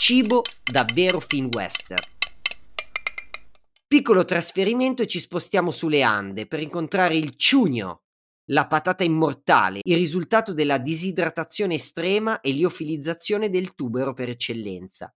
Cibo 0.00 0.42
davvero 0.62 1.20
fin 1.20 1.48
western. 1.52 2.02
Piccolo 3.86 4.24
trasferimento 4.24 5.02
e 5.02 5.06
ci 5.06 5.18
spostiamo 5.18 5.70
sulle 5.70 6.02
Ande 6.02 6.46
per 6.46 6.60
incontrare 6.60 7.16
il 7.16 7.36
ciugno, 7.36 8.04
la 8.52 8.66
patata 8.68 9.04
immortale, 9.04 9.80
il 9.82 9.96
risultato 9.96 10.54
della 10.54 10.78
disidratazione 10.78 11.74
estrema 11.74 12.40
e 12.40 12.52
liofilizzazione 12.52 13.50
del 13.50 13.74
tubero 13.74 14.14
per 14.14 14.30
eccellenza. 14.30 15.12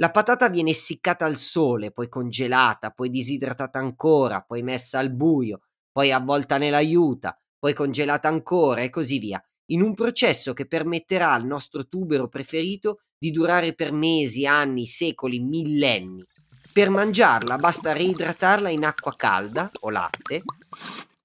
La 0.00 0.10
patata 0.10 0.48
viene 0.48 0.70
essiccata 0.70 1.24
al 1.24 1.36
sole, 1.36 1.92
poi 1.92 2.08
congelata, 2.08 2.90
poi 2.90 3.10
disidratata 3.10 3.78
ancora, 3.78 4.40
poi 4.40 4.62
messa 4.62 4.98
al 4.98 5.12
buio, 5.12 5.60
poi 5.92 6.10
avvolta 6.10 6.58
nell'aiuta, 6.58 7.38
poi 7.58 7.74
congelata 7.74 8.28
ancora 8.28 8.80
e 8.80 8.90
così 8.90 9.18
via, 9.18 9.40
in 9.66 9.82
un 9.82 9.94
processo 9.94 10.52
che 10.52 10.66
permetterà 10.66 11.32
al 11.32 11.44
nostro 11.44 11.86
tubero 11.86 12.28
preferito 12.28 13.00
di 13.18 13.30
durare 13.30 13.74
per 13.74 13.92
mesi, 13.92 14.46
anni, 14.46 14.86
secoli, 14.86 15.40
millenni. 15.40 16.24
Per 16.72 16.90
mangiarla 16.90 17.56
basta 17.56 17.92
reidratarla 17.92 18.68
in 18.68 18.84
acqua 18.84 19.14
calda 19.16 19.70
o 19.80 19.90
latte, 19.90 20.42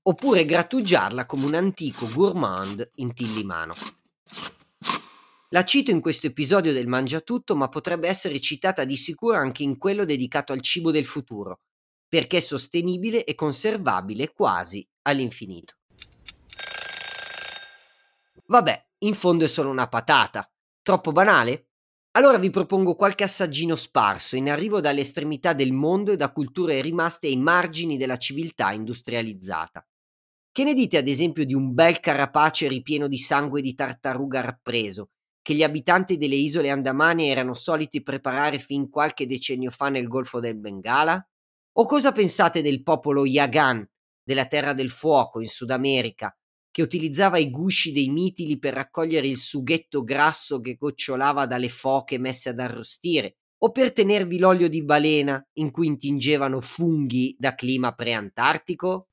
oppure 0.04 0.46
grattugiarla 0.46 1.26
come 1.26 1.46
un 1.46 1.56
antico 1.56 2.08
gourmand 2.08 2.92
in 2.96 3.14
tillimano. 3.14 3.76
La 5.50 5.66
cito 5.66 5.92
in 5.92 6.00
questo 6.00 6.28
episodio 6.28 6.72
del 6.72 6.88
Mangiatutto, 6.88 7.58
ma 7.58 7.68
potrebbe 7.68 8.08
essere 8.08 8.40
citata 8.40 8.86
di 8.86 8.96
sicuro 8.96 9.36
anche 9.36 9.64
in 9.64 9.78
quello 9.78 10.06
dedicato 10.06 10.54
al 10.54 10.62
cibo 10.62 10.92
del 10.92 11.06
futuro, 11.06 11.60
perché 12.08 12.38
è 12.38 12.42
sostenibile 12.42 13.26
e 13.26 13.36
conservabile 13.36 14.32
quasi 14.32 14.88
all'infinito. 15.02 15.76
Vabbè, 18.52 18.86
in 19.06 19.14
fondo 19.14 19.46
è 19.46 19.48
solo 19.48 19.70
una 19.70 19.88
patata. 19.88 20.46
Troppo 20.82 21.14
banale? 21.14 21.70
Allora 22.18 22.38
vi 22.38 22.50
propongo 22.50 22.96
qualche 22.96 23.24
assaggino 23.24 23.78
sparso 23.78 24.36
in 24.36 24.50
arrivo 24.50 24.82
dalle 24.82 25.00
estremità 25.00 25.54
del 25.54 25.72
mondo 25.72 26.12
e 26.12 26.18
da 26.18 26.34
culture 26.34 26.82
rimaste 26.82 27.28
ai 27.28 27.38
margini 27.38 27.96
della 27.96 28.18
civiltà 28.18 28.74
industrializzata. 28.74 29.88
Che 30.52 30.64
ne 30.66 30.74
dite 30.74 30.98
ad 30.98 31.08
esempio 31.08 31.46
di 31.46 31.54
un 31.54 31.74
bel 31.74 32.02
carapace 32.02 32.68
ripieno 32.68 33.08
di 33.08 33.18
sangue 33.18 33.62
di 33.62 33.74
tartaruga 33.74 34.42
rappreso, 34.42 35.12
che 35.42 35.54
gli 35.54 35.64
abitanti 35.64 36.18
delle 36.18 36.36
isole 36.36 36.72
andamane 36.72 37.28
erano 37.28 37.54
soliti 37.54 38.04
preparare 38.04 38.60
fin 38.60 38.90
qualche 38.90 39.28
decennio 39.28 39.72
fa 39.72 39.88
nel 39.88 40.10
Golfo 40.10 40.42
del 40.42 40.58
Bengala? 40.58 41.26
O 41.78 41.86
cosa 41.86 42.12
pensate 42.12 42.62
del 42.62 42.84
popolo 42.84 43.26
Yagan, 43.26 43.90
della 44.22 44.46
Terra 44.46 44.74
del 44.74 44.90
Fuoco 44.90 45.40
in 45.40 45.48
Sud 45.48 45.70
America, 45.70 46.36
che 46.72 46.82
utilizzava 46.82 47.38
i 47.38 47.50
gusci 47.50 47.92
dei 47.92 48.10
mitili 48.10 48.58
per 48.58 48.74
raccogliere 48.74 49.28
il 49.28 49.38
sughetto 49.38 50.04
grasso 50.04 50.62
che 50.62 50.76
gocciolava 50.76 51.46
dalle 51.46 51.70
foche 51.70 52.18
messe 52.18 52.50
ad 52.50 52.60
arrostire, 52.60 53.36
o 53.64 53.72
per 53.72 53.92
tenervi 53.92 54.40
l'olio 54.40 54.70
di 54.70 54.84
balena 54.84 55.40
in 55.58 55.70
cui 55.70 55.88
intingevano 55.88 56.62
funghi 56.62 57.36
da 57.38 57.54
clima 57.54 57.92
preantartico? 57.92 59.10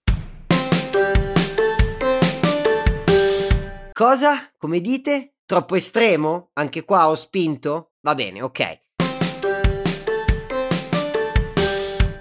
Cosa? 3.93 4.55
Come 4.57 4.81
dite? 4.81 5.35
Troppo 5.45 5.75
estremo? 5.75 6.51
Anche 6.55 6.85
qua 6.85 7.09
ho 7.09 7.15
spinto? 7.15 7.95
Va 8.01 8.15
bene, 8.15 8.43
ok. 8.43 8.88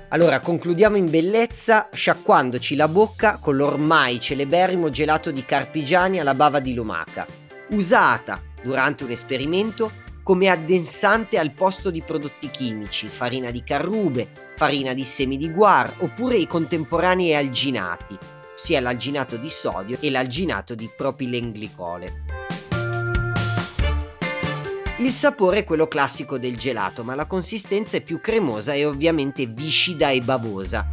Allora, 0.10 0.40
concludiamo 0.40 0.96
in 0.96 1.10
bellezza 1.10 1.90
sciacquandoci 1.92 2.78
la 2.78 2.88
bocca 2.88 3.40
con 3.42 3.58
l'ormai 3.58 4.22
celeberrimo 4.22 4.90
gelato 4.90 5.32
di 5.32 5.44
Carpigiani 5.44 6.18
alla 6.18 6.34
bava 6.34 6.62
di 6.62 6.74
lumaca, 6.74 7.26
usata 7.72 8.42
durante 8.64 9.04
un 9.04 9.12
esperimento 9.12 9.92
come 10.24 10.48
addensante 10.48 11.38
al 11.38 11.52
posto 11.52 11.92
di 11.92 12.02
prodotti 12.02 12.50
chimici, 12.50 13.10
farina 13.10 13.52
di 13.52 13.64
carrube, 13.64 14.30
farina 14.56 14.94
di 14.94 15.04
semi 15.04 15.36
di 15.36 15.52
guar 15.52 15.94
oppure 15.98 16.38
i 16.38 16.48
contemporanei 16.48 17.36
alginati, 17.36 18.18
ossia 18.56 18.80
l'alginato 18.80 19.36
di 19.36 19.50
sodio 19.50 19.98
e 20.00 20.10
l'alginato 20.10 20.74
di 20.74 20.90
propilenglicole. 20.96 22.24
Il 25.00 25.12
sapore 25.12 25.60
è 25.60 25.64
quello 25.64 25.88
classico 25.88 26.40
del 26.40 26.58
gelato, 26.58 27.04
ma 27.04 27.14
la 27.14 27.28
consistenza 27.28 27.98
è 27.98 28.02
più 28.02 28.20
cremosa 28.20 28.74
e 28.74 28.84
ovviamente 28.84 29.46
viscida 29.46 30.10
e 30.10 30.22
bavosa. 30.22 30.84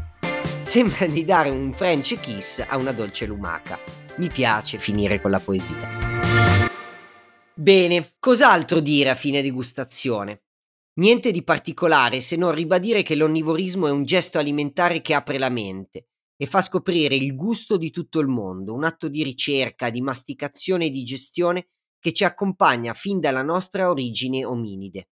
Sembra 0.63 1.07
di 1.07 1.25
dare 1.25 1.49
un 1.49 1.73
French 1.73 2.21
kiss 2.21 2.63
a 2.69 2.77
una 2.77 2.93
dolce 2.93 3.25
lumaca. 3.25 3.79
Mi 4.17 4.29
piace 4.29 4.77
finire 4.77 5.23
con 5.23 5.31
la 5.31 5.41
poesia. 5.41 5.89
Bene, 7.55 8.17
cos'altro 8.21 8.81
dire 8.81 9.09
a 9.09 9.15
fine 9.15 9.41
degustazione? 9.41 10.43
Niente 10.97 11.31
di 11.31 11.43
particolare 11.43 12.21
se 12.21 12.37
non 12.37 12.53
ribadire 12.53 13.03
che 13.03 13.15
l'onnivorismo 13.15 13.87
è 13.87 13.91
un 13.91 14.05
gesto 14.05 14.39
alimentare 14.39 15.01
che 15.01 15.15
apre 15.15 15.39
la 15.39 15.49
mente 15.49 16.09
e 16.37 16.45
fa 16.45 16.61
scoprire 16.61 17.15
il 17.15 17.35
gusto 17.35 17.79
di 17.79 17.91
tutto 17.91 18.21
il 18.21 18.27
mondo, 18.27 18.75
un 18.75 18.85
atto 18.85 19.09
di 19.09 19.23
ricerca, 19.23 19.89
di 19.89 20.03
masticazione 20.03 20.87
e 20.87 20.91
di 20.91 21.05
gestione 21.05 21.69
che 22.05 22.13
ci 22.13 22.25
accompagna 22.25 22.93
fin 22.93 23.19
dalla 23.19 23.43
nostra 23.43 23.89
origine 23.89 24.45
ominide. 24.45 25.09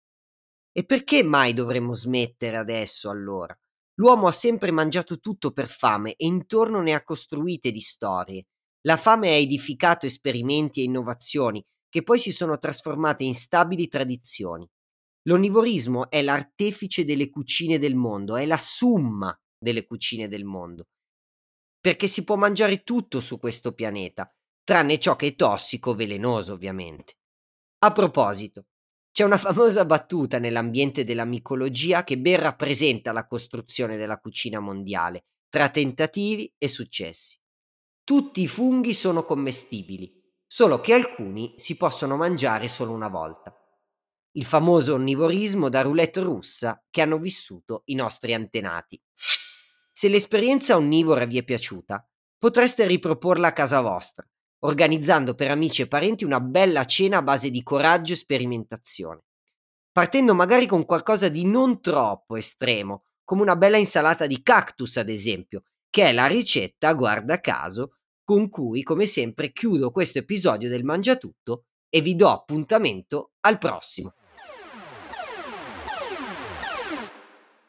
E 0.71 0.85
perché 0.85 1.23
mai 1.23 1.55
dovremmo 1.55 1.95
smettere 1.95 2.59
adesso 2.59 3.09
allora? 3.09 3.59
L'uomo 3.95 4.27
ha 4.27 4.33
sempre 4.33 4.73
mangiato 4.73 5.19
tutto 5.19 5.53
per 5.53 5.71
fame 5.71 6.11
e 6.17 6.27
intorno 6.27 6.83
ne 6.83 6.93
ha 6.93 7.03
costruite 7.03 7.71
di 7.71 7.81
storie. 7.81 8.45
La 8.83 8.99
fame 8.99 9.29
ha 9.29 9.37
edificato 9.37 10.05
esperimenti 10.05 10.81
e 10.81 10.85
innovazioni 10.85 11.65
che 11.89 12.03
poi 12.03 12.19
si 12.19 12.31
sono 12.31 12.59
trasformate 12.59 13.25
in 13.25 13.35
stabili 13.35 13.89
tradizioni. 13.89 14.69
L'onnivorismo 15.23 16.11
è 16.11 16.21
l'artefice 16.21 17.07
delle 17.07 17.31
cucine 17.31 17.79
del 17.79 17.95
mondo, 17.95 18.37
è 18.37 18.45
la 18.45 18.59
summa 18.59 19.35
delle 19.59 19.87
cucine 19.87 20.29
del 20.29 20.45
mondo 20.45 20.89
perché 21.83 22.07
si 22.07 22.23
può 22.23 22.37
mangiare 22.37 22.85
tutto 22.85 23.19
su 23.19 23.41
questo 23.41 23.73
pianeta, 23.73 24.33
tranne 24.65 24.99
ciò 24.99 25.17
che 25.17 25.29
è 25.29 25.35
tossico, 25.35 25.95
velenoso 25.95 26.53
ovviamente. 26.53 27.17
A 27.79 27.93
proposito, 27.93 28.67
c'è 29.13 29.25
una 29.25 29.39
famosa 29.39 29.85
battuta 29.85 30.39
nell'ambiente 30.39 31.05
della 31.05 31.25
micologia 31.25 32.03
che 32.05 32.17
ben 32.17 32.41
rappresenta 32.41 33.13
la 33.13 33.27
costruzione 33.27 33.97
della 33.97 34.19
cucina 34.19 34.59
mondiale, 34.59 35.25
tra 35.49 35.69
tentativi 35.69 36.51
e 36.57 36.69
successi. 36.69 37.39
Tutti 38.05 38.41
i 38.41 38.49
funghi 38.49 38.95
sono 38.95 39.25
commestibili, 39.25 40.19
solo 40.47 40.81
che 40.81 40.95
alcuni 40.95 41.53
si 41.57 41.77
possono 41.77 42.17
mangiare 42.17 42.69
solo 42.69 42.93
una 42.93 43.09
volta. 43.09 43.55
Il 44.33 44.47
famoso 44.47 44.95
onnivorismo 44.95 45.69
da 45.69 45.83
roulette 45.83 46.21
russa 46.21 46.83
che 46.89 47.03
hanno 47.03 47.19
vissuto 47.19 47.83
i 47.87 47.95
nostri 47.95 48.33
antenati. 48.33 48.99
Se 49.93 50.09
l'esperienza 50.09 50.77
onnivora 50.77 51.27
vi 51.27 51.37
è 51.37 51.45
piaciuta, 51.45 52.09
potreste 52.39 52.87
riproporla 52.87 53.49
a 53.49 53.53
casa 53.53 53.83
vostra, 53.83 54.27
organizzando 54.65 55.35
per 55.35 55.51
amici 55.51 55.83
e 55.83 55.89
parenti 55.89 56.25
una 56.25 56.41
bella 56.41 56.85
cena 56.85 57.19
a 57.19 57.23
base 57.23 57.51
di 57.51 57.63
coraggio 57.63 58.13
e 58.13 58.17
sperimentazione. 58.17 59.25
Partendo 59.91 60.35
magari 60.35 60.67
con 60.67 60.85
qualcosa 60.85 61.29
di 61.29 61.45
non 61.45 61.81
troppo 61.81 62.37
estremo, 62.37 63.05
come 63.25 63.43
una 63.43 63.57
bella 63.57 63.77
insalata 63.77 64.27
di 64.27 64.43
cactus, 64.43 64.97
ad 64.97 65.09
esempio, 65.09 65.65
che 65.91 66.09
è 66.09 66.13
la 66.13 66.27
ricetta, 66.27 66.93
guarda 66.95 67.41
caso, 67.41 67.97
con 68.25 68.49
cui, 68.49 68.83
come 68.83 69.07
sempre, 69.07 69.53
chiudo 69.53 69.91
questo 69.91 70.19
episodio 70.19 70.69
del 70.69 70.85
Mangiatutto 70.85 71.65
e 71.91 72.01
vi 72.01 72.15
do 72.15 72.31
appuntamento 72.31 73.33
al 73.41 73.59
prossimo. 73.59 74.15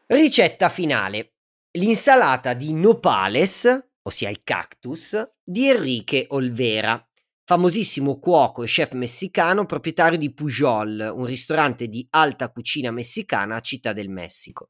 Ricetta 0.05 0.69
finale. 0.69 1.33
L'insalata 1.71 2.53
di 2.53 2.71
nopales, 2.71 3.89
ossia 4.03 4.29
il 4.29 4.43
cactus, 4.43 5.32
di 5.43 5.67
Enrique 5.67 6.25
Olvera, 6.29 7.05
famosissimo 7.45 8.17
cuoco 8.19 8.63
e 8.63 8.67
chef 8.67 8.93
messicano 8.93 9.65
proprietario 9.65 10.17
di 10.17 10.33
Pujol, 10.33 11.11
un 11.13 11.25
ristorante 11.25 11.87
di 11.87 12.07
alta 12.11 12.49
cucina 12.49 12.91
messicana 12.91 13.55
a 13.55 13.61
Città 13.61 13.91
del 13.91 14.09
Messico. 14.09 14.69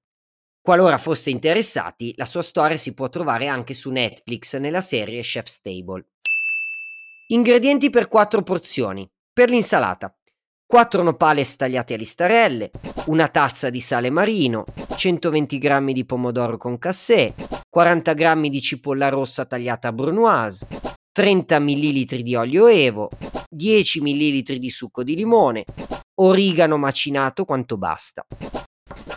Qualora 0.59 0.97
foste 0.97 1.29
interessati, 1.29 2.13
la 2.15 2.25
sua 2.25 2.41
storia 2.41 2.77
si 2.77 2.93
può 2.93 3.09
trovare 3.09 3.47
anche 3.47 3.73
su 3.73 3.91
Netflix 3.91 4.57
nella 4.57 4.81
serie 4.81 5.21
Chef's 5.21 5.59
Table. 5.61 6.07
Ingredienti 7.27 7.89
per 7.89 8.07
4 8.07 8.41
porzioni. 8.41 9.09
Per 9.31 9.49
l'insalata: 9.49 10.15
4 10.65 11.03
nopales 11.03 11.55
tagliati 11.55 11.93
a 11.93 11.97
listarelle, 11.97 12.71
una 13.07 13.27
tazza 13.27 13.69
di 13.69 13.81
sale 13.81 14.09
marino, 14.09 14.63
120 14.95 15.57
g 15.57 15.91
di 15.91 16.05
pomodoro 16.05 16.57
con 16.57 16.77
cassè, 16.77 17.33
40 17.73 18.13
g 18.13 18.49
di 18.49 18.61
cipolla 18.61 19.09
rossa 19.09 19.45
tagliata 19.45 19.87
a 19.87 19.91
brunoise, 19.93 20.67
30 21.11 21.59
ml 21.59 22.21
di 22.21 22.35
olio 22.35 22.67
evo, 22.67 23.09
10 23.49 23.99
ml 23.99 24.57
di 24.59 24.69
succo 24.69 25.01
di 25.01 25.15
limone, 25.15 25.65
origano 26.21 26.77
macinato 26.77 27.45
quanto 27.45 27.79
basta. 27.79 28.27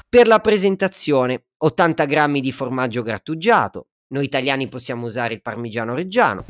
Per 0.08 0.26
la 0.26 0.38
presentazione 0.38 1.48
80 1.58 2.06
g 2.06 2.40
di 2.40 2.50
formaggio 2.50 3.02
grattugiato, 3.02 3.88
noi 4.14 4.24
italiani 4.24 4.68
possiamo 4.68 5.04
usare 5.04 5.34
il 5.34 5.42
parmigiano 5.42 5.94
reggiano, 5.94 6.42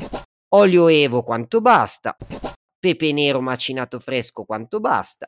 olio 0.55 0.87
evo 0.87 1.23
quanto 1.23 1.59
basta, 1.59 2.15
pepe 2.79 3.11
nero 3.11 3.41
macinato 3.41 3.99
fresco 3.99 4.45
quanto 4.45 4.79
basta 4.79 5.27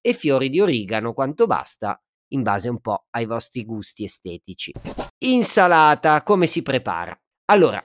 e 0.00 0.12
fiori 0.12 0.50
di 0.50 0.60
origano 0.60 1.12
quanto 1.12 1.46
basta 1.46 1.96
in 2.32 2.42
base 2.42 2.68
un 2.68 2.80
po' 2.80 3.06
ai 3.10 3.26
vostri 3.26 3.64
gusti 3.64 4.02
estetici. 4.02 4.72
Insalata, 5.18 6.22
come 6.22 6.46
si 6.46 6.60
prepara? 6.60 7.18
Allora, 7.46 7.82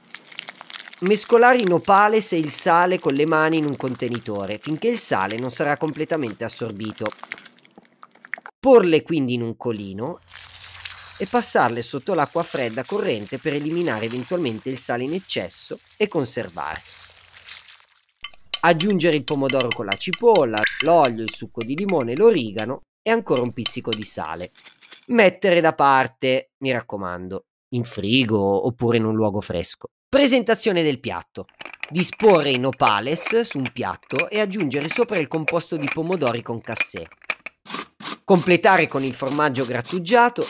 mescolare 1.01 1.59
i 1.59 1.63
nopales 1.63 2.33
e 2.33 2.37
il 2.37 2.51
sale 2.51 2.99
con 2.99 3.13
le 3.13 3.25
mani 3.25 3.55
in 3.55 3.63
un 3.63 3.77
contenitore 3.77 4.59
finché 4.61 4.89
il 4.89 4.97
sale 4.97 5.37
non 5.37 5.49
sarà 5.49 5.77
completamente 5.77 6.43
assorbito. 6.43 7.09
Porle 8.59 9.01
quindi 9.03 9.35
in 9.35 9.43
un 9.43 9.55
colino 9.55 10.19
e 11.19 11.25
passarle 11.25 11.81
sotto 11.81 12.13
l'acqua 12.13 12.43
fredda 12.43 12.83
corrente 12.83 13.37
per 13.37 13.53
eliminare 13.53 14.07
eventualmente 14.07 14.69
il 14.69 14.77
sale 14.77 15.03
in 15.03 15.13
eccesso 15.13 15.79
e 15.95 16.09
conservare. 16.09 16.81
Aggiungere 18.63 19.15
il 19.15 19.23
pomodoro 19.23 19.69
con 19.69 19.85
la 19.85 19.95
cipolla, 19.95 20.61
l'olio, 20.81 21.23
il 21.23 21.33
succo 21.33 21.63
di 21.63 21.77
limone 21.77 22.13
l'origano 22.13 22.81
e 23.01 23.09
ancora 23.09 23.41
un 23.41 23.53
pizzico 23.53 23.89
di 23.89 24.03
sale. 24.03 24.51
Mettere 25.11 25.59
da 25.59 25.73
parte, 25.73 26.51
mi 26.59 26.71
raccomando, 26.71 27.47
in 27.73 27.83
frigo 27.83 28.65
oppure 28.65 28.95
in 28.95 29.03
un 29.03 29.13
luogo 29.13 29.41
fresco. 29.41 29.87
Presentazione 30.07 30.83
del 30.83 31.01
piatto. 31.01 31.47
Disporre 31.89 32.51
i 32.51 32.57
nopales 32.57 33.41
su 33.41 33.57
un 33.57 33.69
piatto 33.73 34.29
e 34.29 34.39
aggiungere 34.39 34.87
sopra 34.87 35.19
il 35.19 35.27
composto 35.27 35.75
di 35.75 35.89
pomodori 35.93 36.41
con 36.41 36.61
cassè. 36.61 37.03
Completare 38.23 38.87
con 38.87 39.03
il 39.03 39.13
formaggio 39.13 39.65
grattugiato 39.65 40.47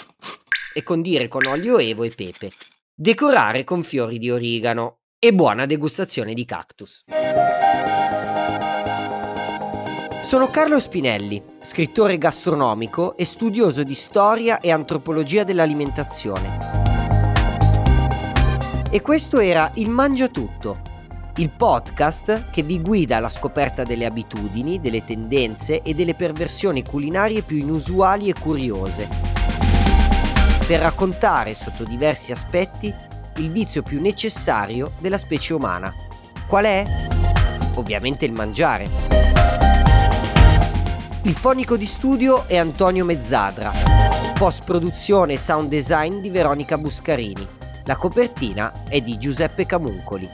e 0.76 0.84
condire 0.84 1.28
con 1.28 1.48
olio 1.48 1.80
evo 1.80 2.04
e 2.04 2.12
pepe. 2.16 2.52
Decorare 2.94 3.64
con 3.64 3.82
fiori 3.82 4.20
di 4.20 4.30
origano. 4.30 5.00
E 5.18 5.34
buona 5.34 5.66
degustazione 5.66 6.36
di 6.36 6.46
cactus. 6.46 7.04
Sono 10.32 10.50
Carlo 10.50 10.80
Spinelli, 10.80 11.44
scrittore 11.60 12.18
gastronomico 12.18 13.18
e 13.18 13.26
studioso 13.26 13.84
di 13.84 13.94
storia 13.94 14.62
e 14.62 14.72
antropologia 14.72 15.44
dell'alimentazione. 15.44 16.58
E 18.90 19.02
questo 19.02 19.40
era 19.40 19.70
Il 19.74 19.90
Mangia 19.90 20.30
Tutto, 20.30 20.80
il 21.36 21.50
podcast 21.50 22.50
che 22.50 22.64
vi 22.64 22.80
guida 22.80 23.18
alla 23.18 23.28
scoperta 23.28 23.84
delle 23.84 24.06
abitudini, 24.06 24.80
delle 24.80 25.04
tendenze 25.04 25.82
e 25.82 25.94
delle 25.94 26.14
perversioni 26.14 26.82
culinarie 26.82 27.42
più 27.42 27.58
inusuali 27.58 28.30
e 28.30 28.34
curiose, 28.34 29.10
per 30.66 30.80
raccontare 30.80 31.54
sotto 31.56 31.84
diversi 31.84 32.32
aspetti 32.32 32.94
il 33.36 33.52
vizio 33.52 33.84
più 33.84 34.00
necessario 34.00 34.94
della 35.00 35.18
specie 35.18 35.54
umana. 35.54 35.94
Qual 36.48 36.64
è? 36.64 36.86
Ovviamente 37.76 38.24
il 38.24 38.32
mangiare. 38.32 39.41
Il 41.24 41.36
fonico 41.36 41.78
di 41.78 41.86
studio 41.86 42.48
è 42.48 42.58
Antonio 42.58 43.06
Mezzadra. 43.06 43.72
Post 44.34 44.64
produzione 44.64 45.34
e 45.34 45.38
sound 45.38 45.70
design 45.70 46.16
di 46.20 46.32
Veronica 46.32 46.80
Buscarini. 46.80 47.48
La 47.84 47.96
copertina 47.96 48.86
è 48.88 49.02
di 49.02 49.20
Giuseppe 49.20 49.68
Camuncoli. 49.68 50.28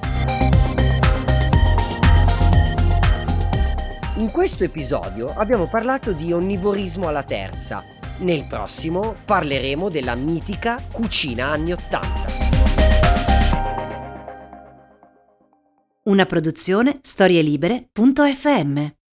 In 4.15 4.31
questo 4.31 4.63
episodio 4.63 5.33
abbiamo 5.35 5.67
parlato 5.67 6.13
di 6.13 6.31
onnivorismo 6.31 7.09
alla 7.09 7.23
terza. 7.23 7.83
Nel 8.19 8.45
prossimo 8.45 9.13
parleremo 9.25 9.89
della 9.89 10.15
mitica 10.15 10.81
cucina 10.89 11.47
anni 11.47 11.73
80. 11.73 12.35
Una 16.03 16.25
produzione 16.25 16.99
storielibere.fm 17.01 18.96